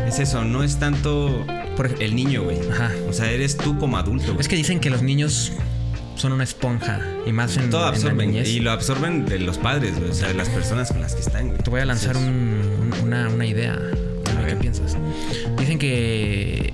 [0.08, 1.46] es eso, no es tanto
[1.76, 2.58] Por el niño, güey.
[2.72, 2.92] Ajá.
[3.10, 4.40] O sea, eres tú como adulto, güey.
[4.42, 5.52] Es que dicen que los niños
[6.16, 9.60] son una esponja y más en, todo en la absorben y lo absorben de los
[9.60, 11.60] padres, güey, o sea, de las personas con las que están, güey.
[11.62, 13.74] Te voy a lanzar un- una, una idea.
[13.74, 14.98] A ver, ¿Qué piensas?
[15.60, 16.74] Dicen que.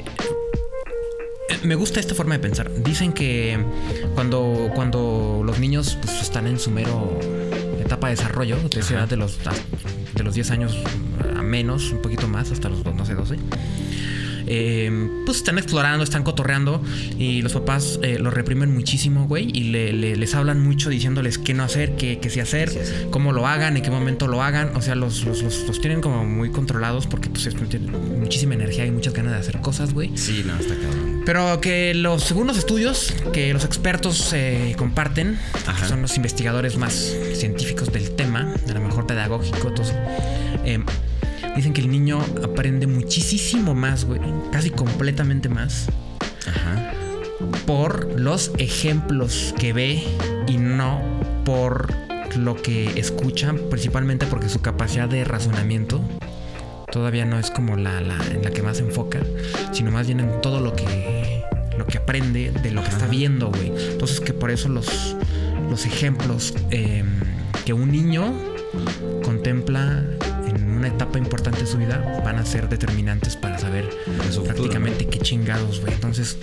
[1.50, 2.72] eh, Me gusta esta forma de pensar.
[2.84, 3.58] Dicen que
[4.16, 8.94] cuando, cuando los niños pues, están en su mero etapa etapa de desarrollo, de esa
[8.96, 9.38] edad de los,
[10.14, 10.78] de los 10 años
[11.36, 13.38] a menos, un poquito más, hasta los, no sé, 12.
[14.46, 16.82] Eh, pues están explorando, están cotorreando
[17.18, 21.64] y los papás eh, los reprimen muchísimo, güey, y les hablan mucho diciéndoles qué no
[21.64, 22.72] hacer, qué, qué sí hacer,
[23.10, 24.76] cómo lo hagan, en qué momento lo hagan.
[24.76, 29.14] O sea, los, los, tienen como muy controlados porque pues tienen muchísima energía y muchas
[29.14, 30.12] ganas de hacer cosas, güey.
[30.16, 31.24] Sí, no, está cabrón.
[31.26, 35.38] Pero que los, segundos estudios que los expertos eh, comparten,
[35.80, 39.84] que son los investigadores más científicos del tema, a lo mejor pedagógico, todo
[41.56, 44.20] Dicen que el niño aprende muchísimo más, güey.
[44.52, 45.88] Casi completamente más.
[46.48, 46.94] Ajá.
[47.66, 50.04] Por los ejemplos que ve
[50.48, 51.02] y no
[51.46, 51.94] por
[52.38, 56.02] lo que escucha, principalmente porque su capacidad de razonamiento
[56.92, 59.20] todavía no es como la, en la que más se enfoca,
[59.72, 61.44] sino más bien en todo lo que,
[61.78, 63.72] lo que aprende de lo que está viendo, güey.
[63.92, 65.16] Entonces que por eso los,
[65.70, 67.20] los ejemplos em,
[67.66, 68.34] que un niño
[69.24, 70.04] contempla
[70.84, 73.90] una etapa importante de su vida van a ser determinantes para saber
[74.44, 75.94] prácticamente qué chingados, güey.
[75.94, 76.38] Entonces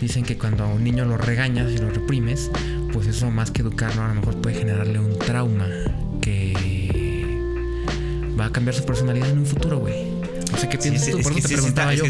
[0.00, 2.50] dicen que cuando a un niño lo regañas y lo reprimes,
[2.94, 5.66] pues eso más que educarlo a lo mejor puede generarle un trauma
[6.22, 7.26] que
[8.40, 10.14] va a cambiar su personalidad en un futuro, güey.
[10.50, 12.04] No sé qué piensas tú, por eso te preguntaba yo.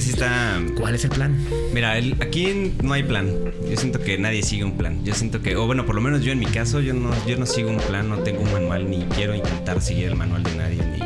[0.79, 1.37] ¿Cuál es el plan?
[1.73, 3.33] Mira, aquí no hay plan.
[3.69, 5.05] Yo siento que nadie sigue un plan.
[5.05, 7.37] Yo siento que, o bueno, por lo menos yo en mi caso, yo no, yo
[7.37, 10.55] no sigo un plan, no tengo un manual, ni quiero intentar seguir el manual de
[10.55, 11.04] nadie, ni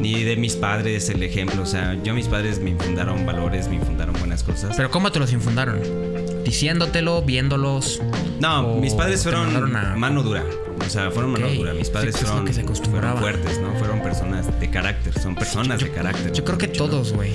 [0.00, 1.62] ni de mis padres el ejemplo.
[1.62, 4.74] O sea, yo mis padres me infundaron valores, me infundaron buenas cosas.
[4.76, 5.80] ¿Pero cómo te los infundaron?
[6.44, 8.00] ¿Diciéndotelo, viéndolos?
[8.40, 10.44] No, mis padres fueron mano dura.
[10.84, 11.74] O sea, fueron mano dura.
[11.74, 12.46] Mis padres fueron,
[13.18, 13.74] fuertes, ¿no?
[13.78, 15.18] Fueron personas de carácter.
[15.20, 16.32] Son personas de carácter.
[16.32, 17.32] Yo creo que todos, güey.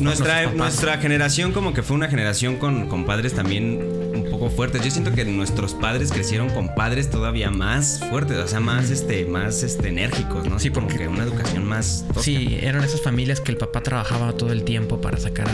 [0.00, 4.82] Nuestra, nuestra generación como que fue una generación con, con padres también poco fuertes.
[4.84, 9.24] Yo siento que nuestros padres crecieron con padres todavía más fuertes, o sea, más este,
[9.24, 10.58] más este enérgicos, ¿no?
[10.58, 12.04] Sí, porque una educación más.
[12.20, 15.48] Sí, eran esas familias que el papá trabajaba todo el tiempo para sacar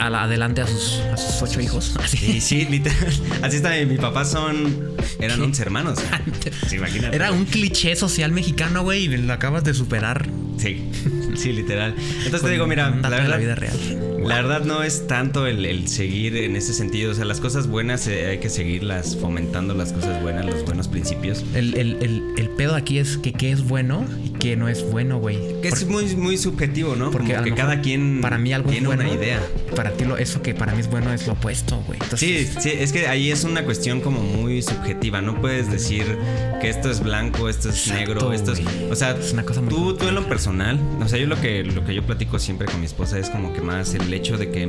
[0.00, 1.94] adelante a sus, a sus ocho hijos.
[2.06, 3.12] Sí, sí, literal.
[3.42, 3.70] Así está.
[3.86, 4.94] Mi papá son.
[5.18, 5.98] Eran 11 hermanos.
[6.68, 6.78] ¿sí,
[7.12, 10.28] Era un cliché social mexicano, güey, y lo acabas de superar.
[10.58, 10.90] Sí,
[11.36, 11.94] sí, literal.
[12.24, 14.03] Entonces te digo, mira, la verdad, la vida real.
[14.28, 17.12] La verdad no es tanto el, seguir en ese sentido.
[17.12, 20.88] O sea, las cosas buenas eh, hay que seguirlas fomentando las cosas buenas, los buenos
[20.88, 21.44] principios.
[21.54, 25.62] El, el, pedo aquí es que qué es bueno y qué no es bueno, güey.
[25.62, 27.10] Que es muy, muy subjetivo, ¿no?
[27.10, 29.40] Porque que cada quien para mí algo tiene una idea.
[29.74, 31.98] Para ti lo, eso que para mí es bueno es lo opuesto, güey.
[32.14, 35.22] sí, sí, es que ahí es una cuestión como muy subjetiva.
[35.22, 36.18] No puedes decir
[36.60, 38.60] que esto es blanco, esto es negro, esto es.
[38.90, 41.40] O sea, es una cosa muy tú, tú en lo personal, o sea, yo lo
[41.40, 44.36] que, lo que yo platico siempre con mi esposa es como que más el hecho
[44.36, 44.68] de que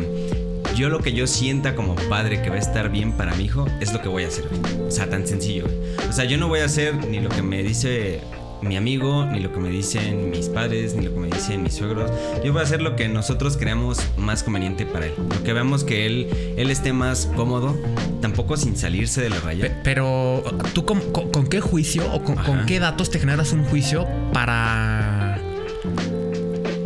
[0.78, 3.65] yo lo que yo sienta como padre que va a estar bien para mi hijo
[3.82, 4.45] es lo que voy a hacer.
[4.88, 5.65] O sea, tan sencillo.
[6.09, 8.21] O sea, yo no voy a hacer ni lo que me dice
[8.66, 11.76] mi amigo, ni lo que me dicen mis padres, ni lo que me dicen mis
[11.76, 12.11] suegros.
[12.43, 15.13] Yo voy a hacer lo que nosotros creamos más conveniente para él.
[15.18, 17.76] Lo que veamos que él, él esté más cómodo,
[18.22, 19.82] tampoco sin salirse de la raya.
[19.84, 20.43] Pero,
[20.74, 21.01] ¿tú con,
[21.47, 25.14] qué juicio o con, qué datos te generas un juicio para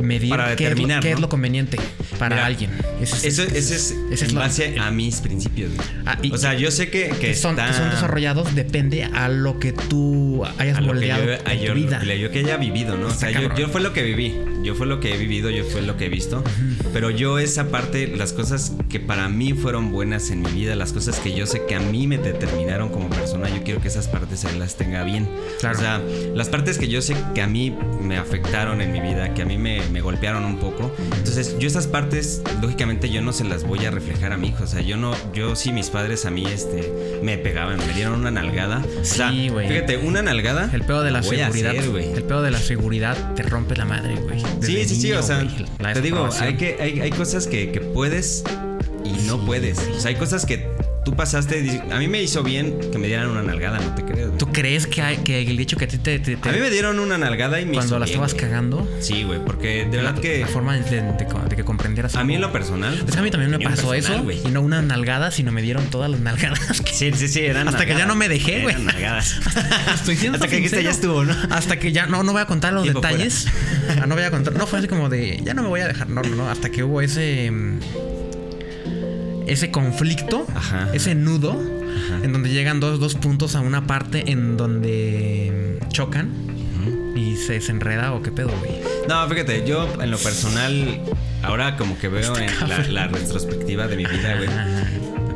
[0.02, 1.78] medir para qué, determinar, qué es lo conveniente?
[2.20, 2.70] para alguien.
[3.02, 5.72] eso, es, en base a mis principios.
[6.06, 10.44] Ah, o sea, yo sé que, que, son, son, desarrollados depende a lo que tú
[10.58, 11.24] hayas moldeado
[11.56, 12.04] yo, tu vida.
[12.04, 13.08] Yo, que haya vivido, ¿no?
[13.08, 14.36] o sea, yo, yo, fue lo que viví.
[14.62, 16.44] Yo fue lo que he vivido, yo fue lo que he visto.
[16.92, 20.92] Pero yo esa parte, las cosas que para mí fueron buenas en mi vida, las
[20.92, 24.08] cosas que yo sé que a mí me determinaron como persona, yo quiero que esas
[24.10, 25.30] partes él las tenga bien.
[25.58, 26.02] O sea,
[26.36, 29.46] las partes que yo sé que a mí me afectaron en mi vida, que a
[29.46, 30.92] mí me, me golpearon un poco.
[31.18, 34.64] Entonces, yo esas partes lógicamente yo no se las voy a reflejar a mi hijo.
[34.64, 38.20] O sea, yo no, yo sí, mis padres a mí, este, me pegaban, me dieron
[38.20, 38.84] una nalgada.
[39.04, 39.68] Sí, güey.
[39.68, 40.70] Fíjate, una nalgada.
[40.74, 41.76] El pedo de la seguridad.
[41.76, 44.40] el pedo de la seguridad te rompe la madre, güey.
[44.62, 45.12] Sí, sí, sí.
[45.14, 45.46] O sea,
[45.94, 48.44] te digo, hay que, hay, hay cosas que, que puedes
[49.04, 49.80] y no puedes.
[49.80, 50.68] O sea, hay cosas que
[51.04, 51.82] tú pasaste.
[51.92, 54.09] A mí me hizo bien que me dieran una nalgada, no te.
[54.40, 56.98] ¿Tú crees que, hay, que el dicho que a ti te, A mí me dieron
[56.98, 58.90] una nalgada y me Cuando la estabas cagando.
[59.02, 60.40] Sí, güey, porque de verdad que.
[60.40, 61.04] La forma de,
[61.54, 62.16] que comprendieras.
[62.16, 62.98] A mí en lo personal.
[63.04, 64.26] Pues a mí también me pasó eso.
[64.32, 66.82] Y no una nalgada, sino me dieron todas las nalgadas.
[66.94, 68.82] Sí, sí, sí, eran Hasta que ya no me dejé, güey.
[68.82, 69.40] nalgadas.
[69.94, 71.36] Estoy diciendo Hasta que dijiste ya estuvo, ¿no?
[71.50, 72.06] Hasta que ya.
[72.06, 73.46] No, no voy a contar los detalles.
[74.02, 74.54] Ah, no voy a contar.
[74.54, 75.42] No, fue así como de.
[75.44, 76.10] Ya no me voy a dejar.
[76.10, 77.52] No, no, Hasta que hubo ese.
[77.52, 77.80] Mm,
[79.48, 80.48] ese conflicto.
[80.94, 81.79] Ese nudo
[82.24, 86.30] en donde llegan dos, dos puntos a una parte en donde chocan
[87.16, 88.72] y se desenreda o qué pedo, güey.
[89.08, 91.02] No, fíjate, yo en lo personal,
[91.44, 92.50] ahora como que veo en
[92.94, 94.50] la, retrospectiva de mi vida, güey.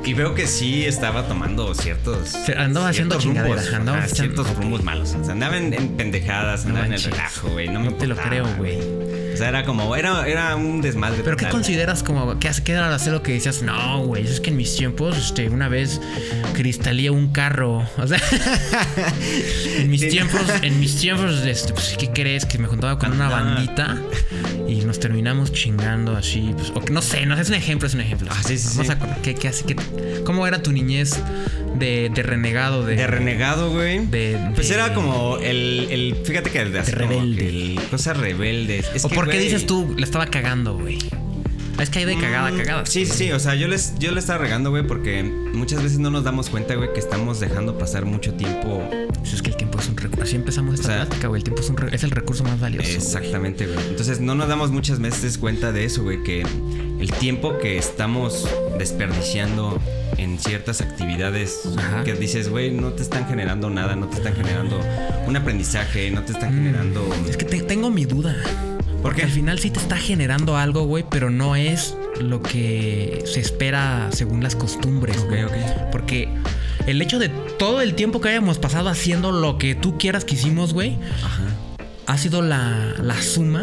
[0.05, 2.35] y veo que sí estaba tomando ciertos.
[2.57, 5.15] Andaba haciendo rumbos, andaba ajá, haciendo- ciertos rumbos malos.
[5.19, 7.67] O sea, andaba en, en pendejadas, No andaba en el relajo, güey.
[7.67, 8.77] No, me No te lo creo, güey.
[9.33, 11.21] O sea, era como, era, era un desmadre.
[11.23, 13.61] Pero ¿qué consideras como que hace que era hacer lo que decías?
[13.63, 15.99] No, güey, es que en mis tiempos, este, una vez
[16.53, 17.87] cristalé un carro.
[17.97, 18.19] O sea,
[19.77, 20.09] en mis Sí.
[20.09, 22.45] tiempos, en mis tiempos, este, pues, ¿qué crees?
[22.45, 23.97] Que me juntaba con una bandita
[24.67, 26.51] y nos terminamos chingando así.
[26.55, 28.29] Pues, o no sé, no sé, es un ejemplo, es un ejemplo.
[28.31, 28.99] Ah, sí, sí, Vamos sí.
[29.01, 31.19] a ¿qué, qué qué- ¿Cómo era tu niñez
[31.75, 32.85] de, de renegado?
[32.85, 34.05] De, De renegado, güey.
[34.07, 36.15] De- pues de- era como el, el.
[36.23, 37.49] Fíjate que de, así como rebelde.
[37.49, 38.89] el- cosas rebeldes.
[38.93, 40.97] Es ¿O que, por qué güey, dices tú, le estaba cagando, güey?
[41.79, 42.85] Es que hay de cagada, Mm, cagada.
[42.85, 43.31] Sí, sí, sí.
[43.31, 46.49] O sea, yo les, yo le estaba regando, güey, porque muchas veces no nos damos
[46.49, 48.81] cuenta, güey, que estamos dejando pasar mucho tiempo.
[49.19, 50.23] Pues es que el tiempo es un recurso.
[50.23, 51.39] Así empezamos esta O sea, plática, güey.
[51.39, 52.89] El tiempo es, un re- es el recurso más valioso.
[52.89, 53.87] Exactamente, güey.
[53.89, 56.41] Entonces no nos damos muchas veces cuenta de eso, güey, que
[56.99, 58.47] el tiempo que estamos
[58.77, 59.79] desperdiciando
[60.17, 62.03] en ciertas actividades Ajá.
[62.03, 64.79] que dices, güey, no te están generando nada, no te están generando
[65.25, 67.15] un aprendizaje, no te están Mm, generando...
[67.27, 68.35] Es que te- tengo mi duda.
[69.03, 73.21] ¿Por Porque al final sí te está generando algo, güey, pero no es lo que
[73.25, 75.43] se espera según las costumbres, Ok, güey.
[75.43, 75.51] ok.
[75.91, 76.29] Porque
[76.87, 77.29] el hecho de
[77.59, 80.97] todo el tiempo que hayamos pasado haciendo lo que tú quieras que hicimos, güey,
[82.07, 83.61] ha sido la, la suma.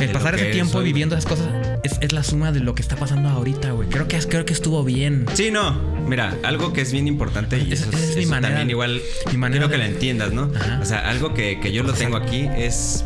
[0.00, 1.48] El De pasar ese tiempo soy, viviendo esas cosas
[1.84, 3.88] es, es la suma de lo que está pasando ahorita, güey.
[3.88, 5.26] Creo que, creo que estuvo bien.
[5.34, 5.80] Sí, no.
[6.08, 9.00] Mira, algo que es bien importante y Esa- eso, es mi manera- también igual
[9.30, 10.50] mi manera quiero que lo entiendas, ¿no?
[10.54, 10.78] Ajá.
[10.82, 13.04] O sea, algo que, que yo lo tengo aquí es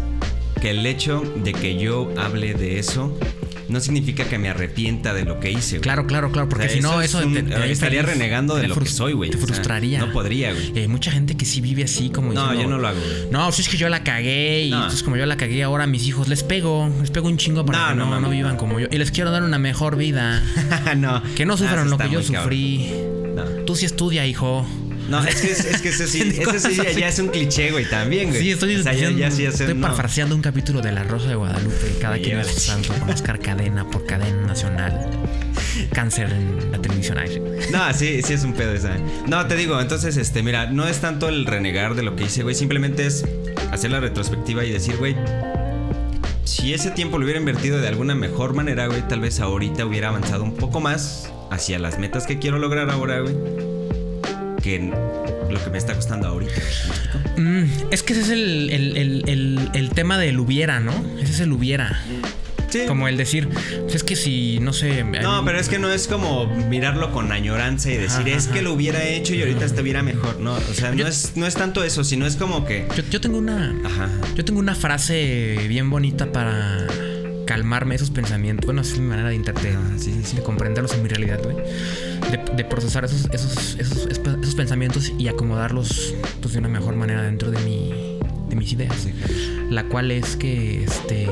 [0.61, 3.17] que el hecho de que yo hable de eso
[3.69, 5.77] no significa que me arrepienta de lo que hice.
[5.79, 5.81] güey.
[5.83, 6.49] Claro, claro, claro.
[6.49, 8.15] Porque O sea, si no, es eso un- te, te haría estaría feliz.
[8.19, 9.31] renegando de lo que soy, güey.
[9.31, 9.99] Te O sea, frustraría.
[9.99, 10.79] no podría, güey.
[10.79, 13.31] Hay mucha gente que sí vive así como No, diciendo, yo no lo hago, güey.
[13.33, 14.77] No, pues es que yo la cagué y No.
[14.77, 17.67] entonces como yo la cagué ahora a mis hijos les pego, les pego un chingo
[17.67, 18.87] para No, que no no, no, vivan como yo.
[18.91, 20.43] Y les quiero dar una mejor vida.
[20.97, 21.21] no.
[21.35, 22.93] Que no Ah, sufran eso lo que yo sufrí.
[23.35, 23.43] No.
[23.67, 24.65] Tú sí estudia, hijo.
[25.09, 27.89] No, es que, es, es que ese sí, ese sí ya, es un cliché, güey,
[27.89, 28.41] también, güey.
[28.41, 29.83] Sí, estoy o sea, ya, ya sí estoy no.
[29.83, 31.97] parafraseando un capítulo de La Rosa de Guadalupe.
[32.01, 35.09] Cada quien es santo con Oscar Cadena por cadena nacional.
[35.93, 37.19] Cáncer en la televisión.
[37.71, 38.97] No, sí, sí es un pedo esa.
[39.27, 42.43] No, te digo, entonces, este, mira, no es tanto el renegar de lo que hice,
[42.43, 42.55] güey.
[42.55, 43.25] Simplemente es
[43.71, 45.15] hacer la retrospectiva y decir, güey,
[46.45, 50.09] si ese tiempo lo hubiera invertido de alguna mejor manera, güey, tal vez ahorita hubiera
[50.09, 53.76] avanzado un poco más hacia las metas que quiero lograr ahora, güey.
[54.67, 54.81] Que
[55.49, 56.53] lo que me está costando ahorita.
[57.37, 60.93] Mm, es que ese es el, el- el- el- el tema del hubiera, ¿no?
[61.21, 62.03] Ese es el hubiera.
[62.69, 62.81] Sí.
[62.89, 63.49] Como el decir,
[63.83, 65.05] pues es que si, no sé.
[65.05, 68.61] No, pero es que no es como mirarlo con añoranza y decir, Ajá, es que
[68.61, 70.41] lo hubiera hecho y ahorita estuviera mejor.
[70.41, 72.89] No, o sea, Yo- no es, no es tanto eso, sino es como que.
[72.97, 73.73] Yo, yo tengo una.
[73.85, 74.09] Ajá.
[74.35, 76.89] Yo tengo una frase bien bonita para
[77.47, 78.67] calmarme esos pensamientos.
[78.67, 80.37] Bueno, esa es mi manera de, de- Ah, sí, sí, sí.
[80.37, 81.57] de comprenderlos en mi realidad, güey.
[82.31, 87.23] De, de procesar esos, esos, esos, esos pensamientos y acomodarlos pues, de una mejor manera
[87.23, 88.19] dentro de, mi,
[88.49, 89.07] de mis ideas.
[89.71, 91.29] La cual es que, este.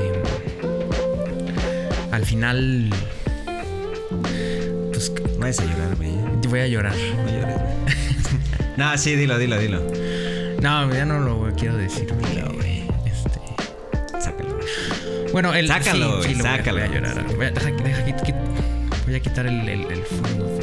[2.12, 2.90] Al final.
[4.92, 6.10] Pues No vayas a llorar, güey.
[6.48, 6.94] voy a llorar.
[6.94, 7.56] No llores,
[8.76, 9.82] no, sí, dilo, dilo, dilo.
[10.62, 12.84] No, ya no lo quiero decir, güey.
[13.04, 13.40] Este.
[14.20, 14.58] Sácalo.
[15.32, 15.66] Bueno, el.
[15.68, 16.78] Sácalo, sí, sí, güey, lo voy a- sácalo.
[16.78, 17.36] Voy a, llorar.
[17.36, 18.40] Voy a, deja- deja-
[19.06, 20.53] voy a quitar el, el- el fondo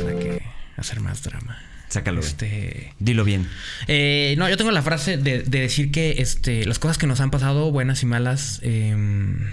[0.81, 1.57] hacer más drama.
[1.89, 2.21] Sácalo.
[2.21, 2.93] Este.
[2.99, 3.47] Dilo bien.
[3.87, 7.19] eh, no, yo tengo la frase de, de decir que este, las cosas que nos
[7.19, 9.49] han pasado, buenas y malas, em,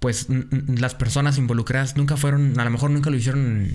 [0.00, 3.70] pues las personas involucradas nunca fueron, a lo mejor nunca lo hicieron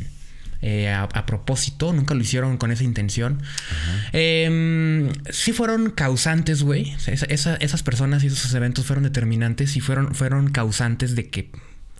[0.62, 3.42] eh, a, a propósito, nunca lo hicieron con esa intención.
[4.12, 6.92] Em, sí fueron causantes, güey.
[7.08, 11.50] Esa- esa- esas personas y esos eventos fueron determinantes y fueron, fueron causantes de que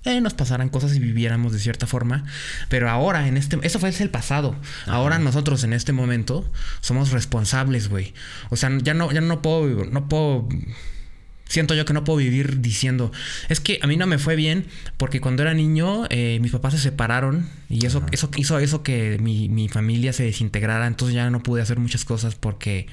[0.06, 2.26] eh, nos pasaran cosas y viviéramos de cierta forma.
[2.70, 3.58] Pero ahora, en este...
[3.64, 4.56] Eso fue el pasado.
[4.86, 6.50] Ahora nosotros en este momento
[6.82, 8.14] somos responsables, güey.
[8.50, 9.86] O sea, ya no, ya no puedo...
[9.86, 10.48] No puedo
[11.50, 13.12] siento yo que no puedo vivir diciendo,
[13.50, 16.76] es que a mí no me fue bien porque cuando era niño eh, mis papás
[16.76, 21.28] se separaron y eso, eso hizo eso que mi, mi familia se desintegrara, entonces ya
[21.32, 22.86] no pude hacer muchas cosas porque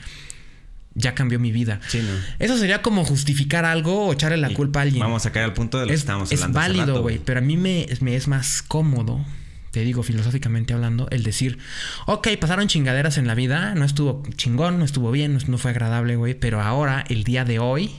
[0.96, 1.78] ya cambió mi vida.
[1.86, 2.08] Sí, no.
[2.38, 5.00] Eso sería como justificar algo o echarle la Y culpa a alguien.
[5.00, 6.58] Vamos a caer al punto de lo que es, estábamos es hablando.
[6.58, 9.24] hace válido, güey, pero a mí me, me es más cómodo,
[9.70, 11.58] te digo filosóficamente hablando, el decir,
[12.06, 15.70] ok, pasaron chingaderas en la vida, no estuvo chingón, no estuvo bien, no, no fue
[15.70, 17.90] agradable, güey, pero ahora, el día de hoy,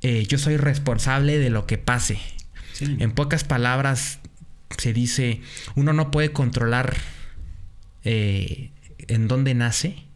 [0.00, 2.18] eh, yo soy responsable de lo que pase.
[2.72, 2.96] Sí.
[3.00, 4.20] En pocas palabras
[4.78, 5.42] se dice,
[5.74, 6.96] uno no puede controlar
[8.02, 8.70] eh,
[9.08, 10.06] en dónde nace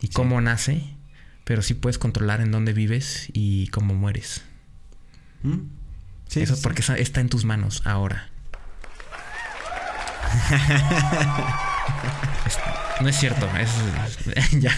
[0.00, 0.82] y cómo nace,
[1.44, 4.42] pero sí puedes controlar en dónde vives y cómo mueres.
[5.42, 5.58] ¿Mm?
[6.28, 8.30] Sí, Eso sí, porque está en tus manos ahora.
[13.00, 13.70] No es cierto, es,
[14.60, 14.76] ya.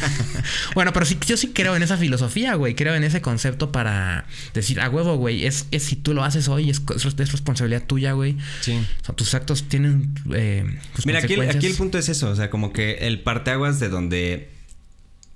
[0.74, 2.74] Bueno, pero sí, yo sí creo en esa filosofía, güey.
[2.74, 5.46] Creo en ese concepto para decir, a huevo, güey.
[5.46, 8.36] Es, es si tú lo haces hoy, es, es responsabilidad tuya, güey.
[8.60, 8.78] Sí.
[9.02, 10.14] O sea, tus actos tienen.
[10.34, 10.64] Eh,
[10.94, 13.80] sus Mira, aquí el, aquí el punto es eso, o sea, como que el parteaguas
[13.80, 14.50] de donde.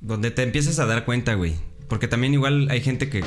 [0.05, 1.55] Donde te empiezas a dar cuenta, güey.
[1.89, 3.25] Porque también igual hay gente que,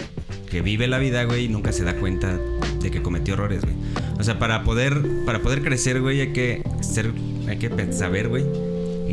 [0.47, 2.37] que vive la vida, güey, y nunca se da cuenta
[2.79, 3.73] de que cometió errores, güey.
[4.19, 7.11] O sea, para poder, para poder crecer, güey, hay que ser,
[7.47, 8.45] hay que saber, güey,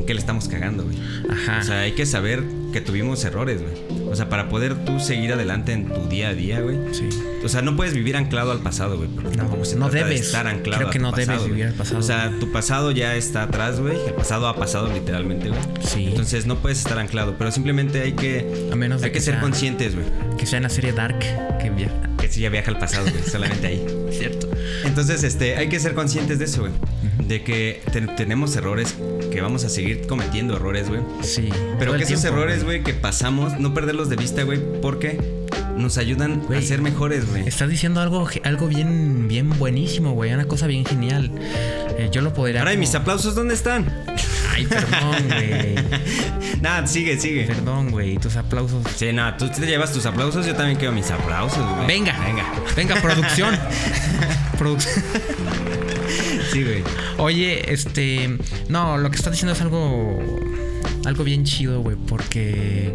[0.04, 0.96] en qué le estamos cagando, güey.
[1.30, 1.60] Ajá.
[1.60, 2.42] O sea, hay que saber
[2.72, 4.02] que tuvimos errores, güey.
[4.10, 6.76] O sea, para poder tú seguir adelante en tu día a día, güey.
[6.92, 7.08] sí.
[7.44, 9.08] O sea, no puedes vivir anclado al pasado, güey.
[9.10, 10.26] Porque No, tampoco se no trata de debes.
[10.28, 12.00] estar anclado Creo que no debes vivir el pasado.
[12.00, 13.98] O sea, tu pasado ya está atrás, güey.
[14.06, 15.60] El pasado ha pasado literalmente, güey.
[15.82, 16.06] Sí.
[16.08, 17.34] Entonces no puedes estar anclado.
[17.36, 18.68] Pero simplemente hay que.
[18.72, 20.06] A menos de hay que, que ser conscientes, güey.
[20.38, 21.18] Que sea en la serie Dark
[21.60, 23.22] que via- Que si ya viaja al pasado, güey.
[23.24, 23.84] solamente ahí.
[24.10, 24.48] Cierto.
[24.84, 26.72] Entonces, este, hay que ser conscientes de eso, güey.
[27.26, 28.94] De que te- tenemos errores,
[29.32, 31.00] que vamos a seguir cometiendo errores, güey.
[31.22, 31.48] Sí.
[31.78, 35.18] Pero que esos tiempo, errores, güey, que pasamos, no perderlos de vista, güey, porque
[35.76, 37.48] nos ayudan a ser mejores, güey.
[37.48, 40.32] Estás diciendo algo, algo bien, bien buenísimo, güey.
[40.32, 41.30] Una cosa bien genial.
[41.98, 42.60] Eh, yo lo podría.
[42.60, 43.86] Ahora, ¿y mis aplausos dónde están?
[44.54, 45.74] Ay, perdón, güey.
[46.60, 47.44] Nada, sigue, sigue.
[47.44, 48.16] Perdón, güey.
[48.18, 48.84] Tus aplausos.
[48.96, 51.86] Sí, no, tú te llevas tus aplausos, yo también quiero mis aplausos, güey.
[51.86, 52.18] Venga.
[52.24, 52.44] Venga.
[52.76, 53.58] Venga, producción.
[54.58, 55.04] producción.
[56.52, 56.84] Sí, güey.
[57.18, 58.38] Oye, este.
[58.68, 60.18] No, lo que estás diciendo es algo.
[61.04, 61.96] Algo bien chido, güey.
[61.96, 62.92] Porque.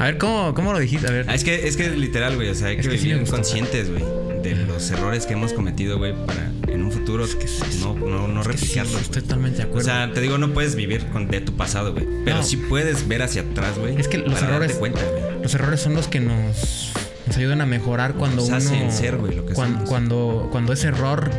[0.00, 1.06] A ver, ¿cómo, cómo lo dijiste?
[1.06, 1.26] A ver.
[1.28, 2.48] Ah, es que, es que literal, güey.
[2.48, 4.02] O sea, hay Es que que vivir conscientes, güey,
[4.42, 7.94] de los errores que hemos cometido, güey, para en un futuro que es eso.
[7.98, 9.86] no, no, no Es que sí, estoy totalmente de o acuerdo.
[9.86, 12.06] sea, te digo, no puedes vivir con, de tu pasado, güey.
[12.24, 12.42] Pero No.
[12.42, 13.96] sí puedes ver hacia atrás, güey.
[13.98, 15.42] Es que los para errores- Darte cuenta, güey.
[15.42, 16.92] Los errores son los que nos,
[17.26, 18.56] nos ayudan a mejorar cuando Nos uno.
[18.56, 19.88] hacen ser, güey, lo que cuan- somos.
[19.88, 21.30] cuando, cuando ese error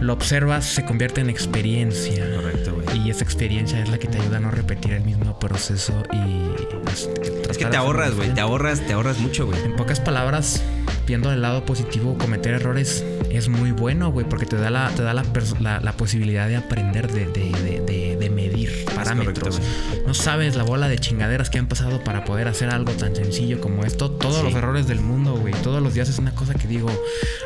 [0.00, 2.24] lo observas, se convierte en experiencia.
[2.36, 3.06] Correcto, güey.
[3.06, 6.50] Y esa experiencia es la que te ayuda a no repetir el mismo proceso y.
[6.84, 7.08] pues,
[7.48, 8.32] Es que te ahorras, güey.
[8.34, 9.58] Te ahorras, te ahorras mucho, güey.
[9.64, 10.62] En pocas palabras,
[11.06, 15.02] viendo el lado positivo, cometer errores es muy bueno, güey, porque te da la, te
[15.02, 15.24] da la,
[15.60, 19.58] la- la posibilidad de aprender, de, de- de- de- de medir parámetros.
[19.58, 23.14] correcto, no sabes la bola de chingaderas que han pasado para poder hacer algo tan
[23.14, 24.10] sencillo como esto.
[24.10, 24.42] Todos Sí.
[24.44, 25.54] los errores del mundo, güey.
[25.62, 26.88] Todos los días es una cosa que digo,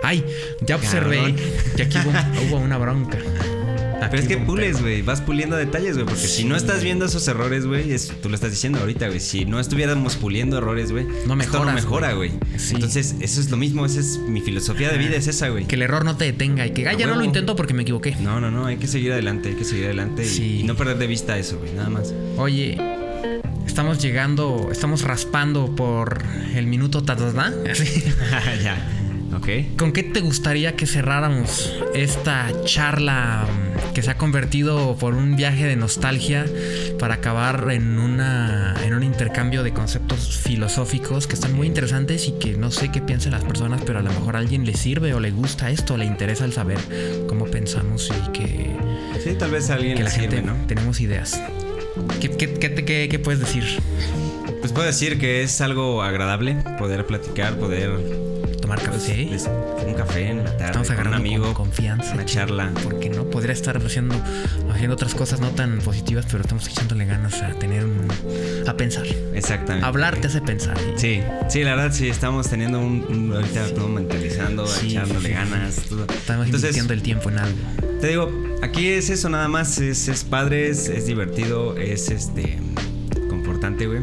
[0.03, 0.25] ay,
[0.63, 1.37] ya observé Cabrón.
[1.77, 3.19] que aquí hubo, hubo una bronca.
[4.09, 5.03] Pero es que pules, güey.
[5.03, 6.07] Vas puliendo detalles, güey.
[6.07, 9.21] Porque si no estás viendo esos errores, güey, es- tú lo estás diciendo ahorita, güey.
[9.21, 12.31] Si no estuviéramos puliendo errores, güey, No esto no mejoras, mejora, güey.
[12.57, 12.75] Sí.
[12.75, 13.85] Entonces, eso es lo mismo.
[13.85, 15.67] Esa es mi filosofía de vida, es esa, güey.
[15.67, 17.75] Que el error no te detenga y que, ay, A ya no lo intento porque
[17.75, 18.17] me equivoqué.
[18.21, 18.67] No, no, no.
[18.67, 20.59] Hay que seguir adelante, hay que seguir adelante y- Sí.
[20.61, 21.73] y, no perder de vista eso, güey.
[21.73, 22.15] Nada más.
[22.37, 22.79] Oye,
[23.67, 26.23] estamos llegando, estamos raspando por
[26.55, 27.53] el minuto tatadá.
[27.71, 28.05] Así.
[28.63, 28.79] ya.
[29.37, 29.77] Ok.
[29.79, 35.37] ¿Con qué te gustaría que cerráramos esta charla mm, que se ha convertido por un
[35.37, 36.47] viaje de nostalgia
[36.99, 42.33] para acabar en una en un intercambio de conceptos filosóficos que están muy interesantes y
[42.33, 45.15] que no sé qué piensan las personas, pero a lo mejor a alguien le sirve
[45.15, 46.79] o le gusta esto, le interesa el saber
[47.29, 48.71] cómo pensamos y que,
[49.23, 50.57] Sí, tal vez a alguien que le la sirve, gente ¿no?
[50.67, 51.41] tenemos ideas.
[52.21, 53.65] ¿Qué, qué, qué- qué puedes decir?
[54.61, 57.91] Pues puedo decir que es algo agradable poder platicar, poder.
[58.77, 59.25] Tomar pues, café.
[59.25, 59.51] les-
[59.87, 60.67] un café en la tarde.
[60.67, 61.45] Estamos con un agarrando amigo.
[61.47, 62.15] con confianza.
[62.15, 62.71] Una charla.
[62.85, 64.15] Porque no podría estar haciendo,
[64.73, 68.07] haciendo otras cosas no tan positivas, pero estamos echándole ganas a tener un.
[68.69, 69.07] a pensar.
[69.35, 69.85] Exactamente.
[69.87, 70.77] Hablar te hace pensar.
[70.97, 75.35] Sí, sí, la verdad sí, estamos teniendo un, un- ahorita todo mentalizando, Sí, echándole sí.
[75.35, 75.77] ganas.
[75.89, 76.05] todo.
[76.05, 77.59] Estamos Entonces, invirtiendo el tiempo en algo.
[78.01, 78.31] te digo,
[78.63, 82.59] aquí es eso nada más, es, es padre, es, es divertido, es este
[83.29, 84.01] confortante, güey.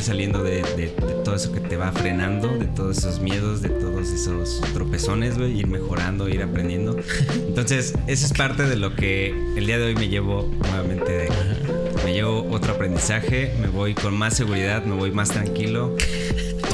[0.00, 3.60] Ir saliendo de, de- de todo eso que te va frenando, de todos esos miedos,
[3.60, 6.96] de todos esos tropezones, güey, ir mejorando, ir aprendiendo.
[7.48, 11.28] Entonces, eso es parte de lo que el día de hoy me llevo nuevamente de.
[12.06, 15.94] Me llevo otro aprendizaje, me voy con más seguridad, me voy más tranquilo,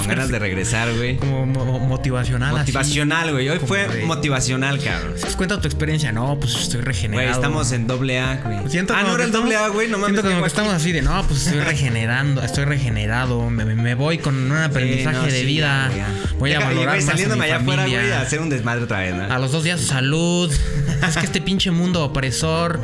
[0.06, 1.16] con ganas de regresar, güey.
[1.16, 2.52] Como mo- motivacional.
[2.56, 3.48] Motivacional, güey.
[3.48, 5.14] Hoy fue de- motivacional, cabrón.
[5.20, 6.12] Pues cuenta tu experiencia.
[6.12, 7.28] No, pues estoy regenerado.
[7.28, 8.58] Güey, estamos en doble A, güey.
[8.70, 9.88] Siento ah, no era el doble A, güey.
[9.88, 10.14] No mames.
[10.14, 14.18] Siento como que estamos así de, no, pues estoy regenerando, estoy regenerado, me, me voy
[14.18, 16.08] con un aprendizaje Sí, no, de sí, vida, ya, ya.
[16.38, 18.40] voy a Deja- y, valorar güey, más a saliéndome mi allá afuera, güey, a hacer
[18.40, 19.24] un desmadre otra vez, ¿no?
[19.32, 20.52] A los dos días, salud.
[21.08, 22.80] es que este pinche mundo opresor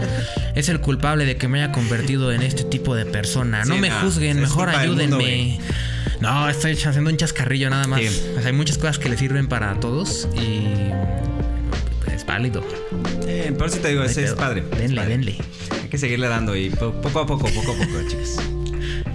[0.54, 3.64] es el culpable de que me haya convertido en este tipo de persona.
[3.64, 5.58] No Sí, me no, juzguen, mejor mundo, ayúdenme.
[6.22, 8.00] No, estoy haciendo un chascarrillo nada más.
[8.00, 8.06] Sí.
[8.36, 10.90] O sea, hay muchas cosas que le sirven para todos y
[12.14, 12.62] es válido.
[13.26, 14.64] Eh, por eso te digo, ese es padre.
[14.72, 15.10] es Denle, padre.
[15.16, 15.36] denle.
[15.82, 18.36] Hay que seguirle dando y po- poco a poco, poco a poco, chicos.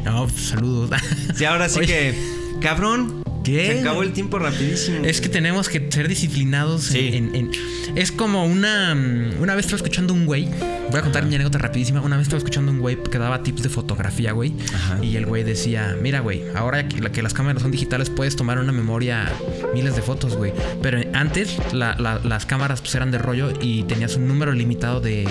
[0.04, 0.90] No, pues, saludos.
[1.36, 1.88] Sí, ahora sí Oye.
[1.88, 2.16] que,
[2.62, 3.74] cabrón, ¿Qué?
[3.74, 5.06] Se acabó el tiempo rapidísimo.
[5.06, 7.12] Es que tenemos que ser disciplinados Sí.
[7.14, 7.52] en, en-
[7.96, 8.94] Es como una...
[8.96, 10.48] mm, Una vez estaba escuchando un güey.
[10.90, 12.02] Voy a contar mi anécdota rapidísima.
[12.02, 14.54] Una vez estaba escuchando un güey que daba tips de fotografía, güey.
[14.74, 15.04] Ajá.
[15.04, 18.36] Y el güey decía, mira, güey, ahora que, la- que las cámaras son digitales puedes
[18.36, 19.32] tomar una memoria
[19.74, 20.54] miles de fotos, güey.
[20.82, 25.02] Pero antes la- la- las cámaras pues, eran de rollo y tenías un número limitado
[25.02, 25.26] de,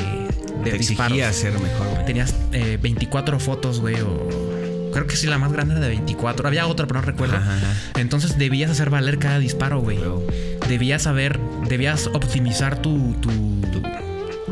[0.65, 1.13] de Te disparos.
[1.19, 2.05] exigía ser mejor, güey.
[2.07, 4.56] Tenías eh, 24 fotos, güey, o...
[4.97, 6.49] Creo que sí, la más grande era de 24.
[6.49, 7.37] Había otra, pero no recuerdo.
[7.37, 7.75] Ajá, ajá.
[8.01, 9.99] Entonces debías hacer valer cada disparo, güey.
[10.71, 11.39] Debías saber,
[11.69, 13.61] debías optimizar tu, tu,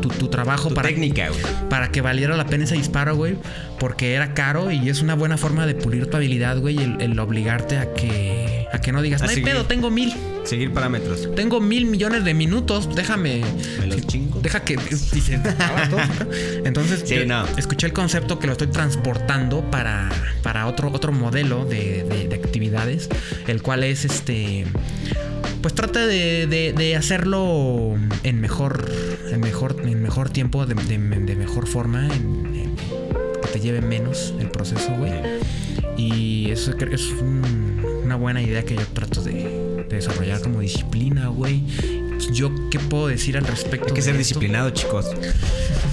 [0.03, 1.41] tu, tu trabajo Tu para, técnica, güey.
[1.67, 3.37] para que valiera la pena ese disparo, güey.
[3.79, 6.77] Porque era caro y es una buena forma de pulir tu habilidad, güey.
[6.77, 10.13] El, el obligarte a que, a que no digas, no hay pedo, tengo mil.
[10.43, 11.27] Seguir parámetros.
[11.35, 13.41] Tengo mil millones de minutos, déjame.
[13.79, 14.39] Me los chingo.
[14.41, 14.75] Deja que.
[16.65, 17.45] Entonces, Sí, yo no.
[17.57, 20.09] escuché el concepto que lo estoy transportando para,
[20.43, 23.09] para otro, otro modelo de, de- de actividades,
[23.47, 24.65] el cual es este.
[25.61, 28.91] Pues trata de, de- de hacerlo en mejor,
[29.31, 32.75] en mejor, en mejor tiempo, de, de- mejor forma, en- en-
[33.41, 35.11] que te lleve menos el proceso, güey.
[35.97, 39.33] Y eso es un- una buena idea que yo trato de,
[39.89, 41.63] de desarrollar como disciplina, güey.
[42.31, 43.87] Yo, ¿qué puedo decir al respecto?
[43.87, 44.19] Hay que de ser esto?
[44.19, 45.05] disciplinado, chicos.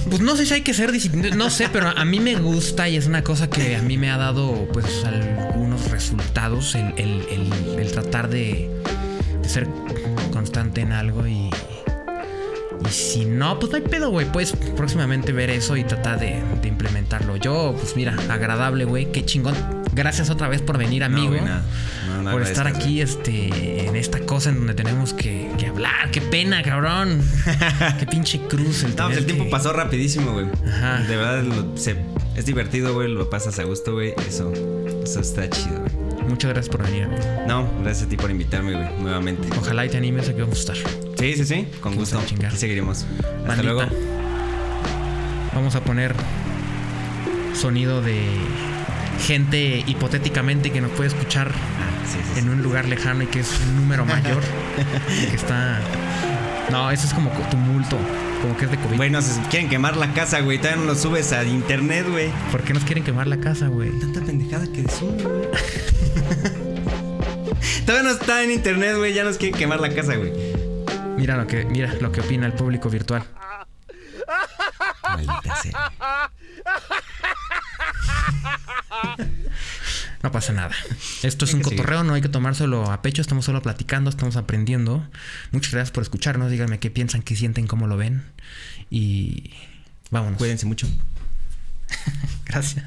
[0.09, 2.87] Pues no sé si hay que ser disciplinado, no sé, pero a mí me gusta
[2.89, 7.25] y es una cosa que a mí me ha dado pues algunos resultados el, el-
[7.29, 8.69] el- el tratar de,
[9.41, 9.67] de ser
[10.31, 11.49] constante en algo y,
[12.85, 14.25] y si no, pues no hay pedo, güey.
[14.31, 17.35] Puedes próximamente ver eso y tratar de, de implementarlo.
[17.37, 19.55] Yo, pues mira, agradable, güey, qué chingón.
[19.93, 21.35] Gracias otra vez por venir, amigo.
[21.35, 21.61] No,
[22.31, 26.11] por estar aquí este, en esta cosa en donde tenemos que, que hablar.
[26.11, 27.21] Qué pena, cabrón.
[27.99, 28.83] qué pinche cruz.
[28.83, 30.45] El No, pues el tiempo que- pasó rapidísimo, güey.
[30.67, 30.99] Ajá.
[31.03, 31.95] De verdad, lo- se-
[32.35, 33.09] es divertido, güey.
[33.11, 34.13] Lo pasas a gusto, güey.
[34.27, 34.51] Eso,
[35.03, 36.23] eso está chido, güey.
[36.29, 37.03] Muchas gracias por venir.
[37.03, 37.21] amigo.
[37.47, 39.47] No, gracias a ti por invitarme, güey, nuevamente.
[39.57, 40.77] Ojalá y te animes a que vamos a estar.
[41.19, 42.17] Sí, sí, sí, con gusto.
[42.19, 43.05] Aquí seguiremos.
[43.47, 43.81] Hasta luego.
[45.53, 46.15] Vamos a poner
[47.53, 48.25] sonido de
[49.21, 52.39] gente hipotéticamente que nos puede escuchar Ah, sí, sí, sí.
[52.39, 54.43] en un lugar lejano y que es un número mayor.
[55.29, 55.79] que está.
[56.71, 57.97] No, eso es como tumulto.
[58.41, 58.97] Como que es de COVID.
[58.97, 60.57] Güey, nos quieren quemar la casa, güey.
[60.57, 62.29] Todavía no lo subes a internet, güey.
[62.51, 63.89] ¿Por qué nos quieren quemar la casa, güey?
[63.99, 65.47] Tanta pendejada que sube, güey.
[67.85, 69.13] Todavía no está en internet, güey.
[69.13, 70.33] Ya nos quieren quemar la casa, güey.
[71.17, 73.23] Mira lo que, mira lo que opina el público virtual.
[75.03, 75.91] Maldita sea.
[80.23, 80.73] No pasa nada.
[81.21, 81.77] Esto es un seguir.
[81.77, 85.05] cotorreo, no hay que tomárselo a pecho, estamos solo platicando, estamos aprendiendo.
[85.51, 88.23] Muchas gracias por escucharnos, díganme qué piensan, qué sienten, cómo lo ven.
[88.89, 89.51] Y
[90.11, 90.37] vámonos.
[90.37, 90.87] Cuídense mucho.
[92.45, 92.85] Gracias.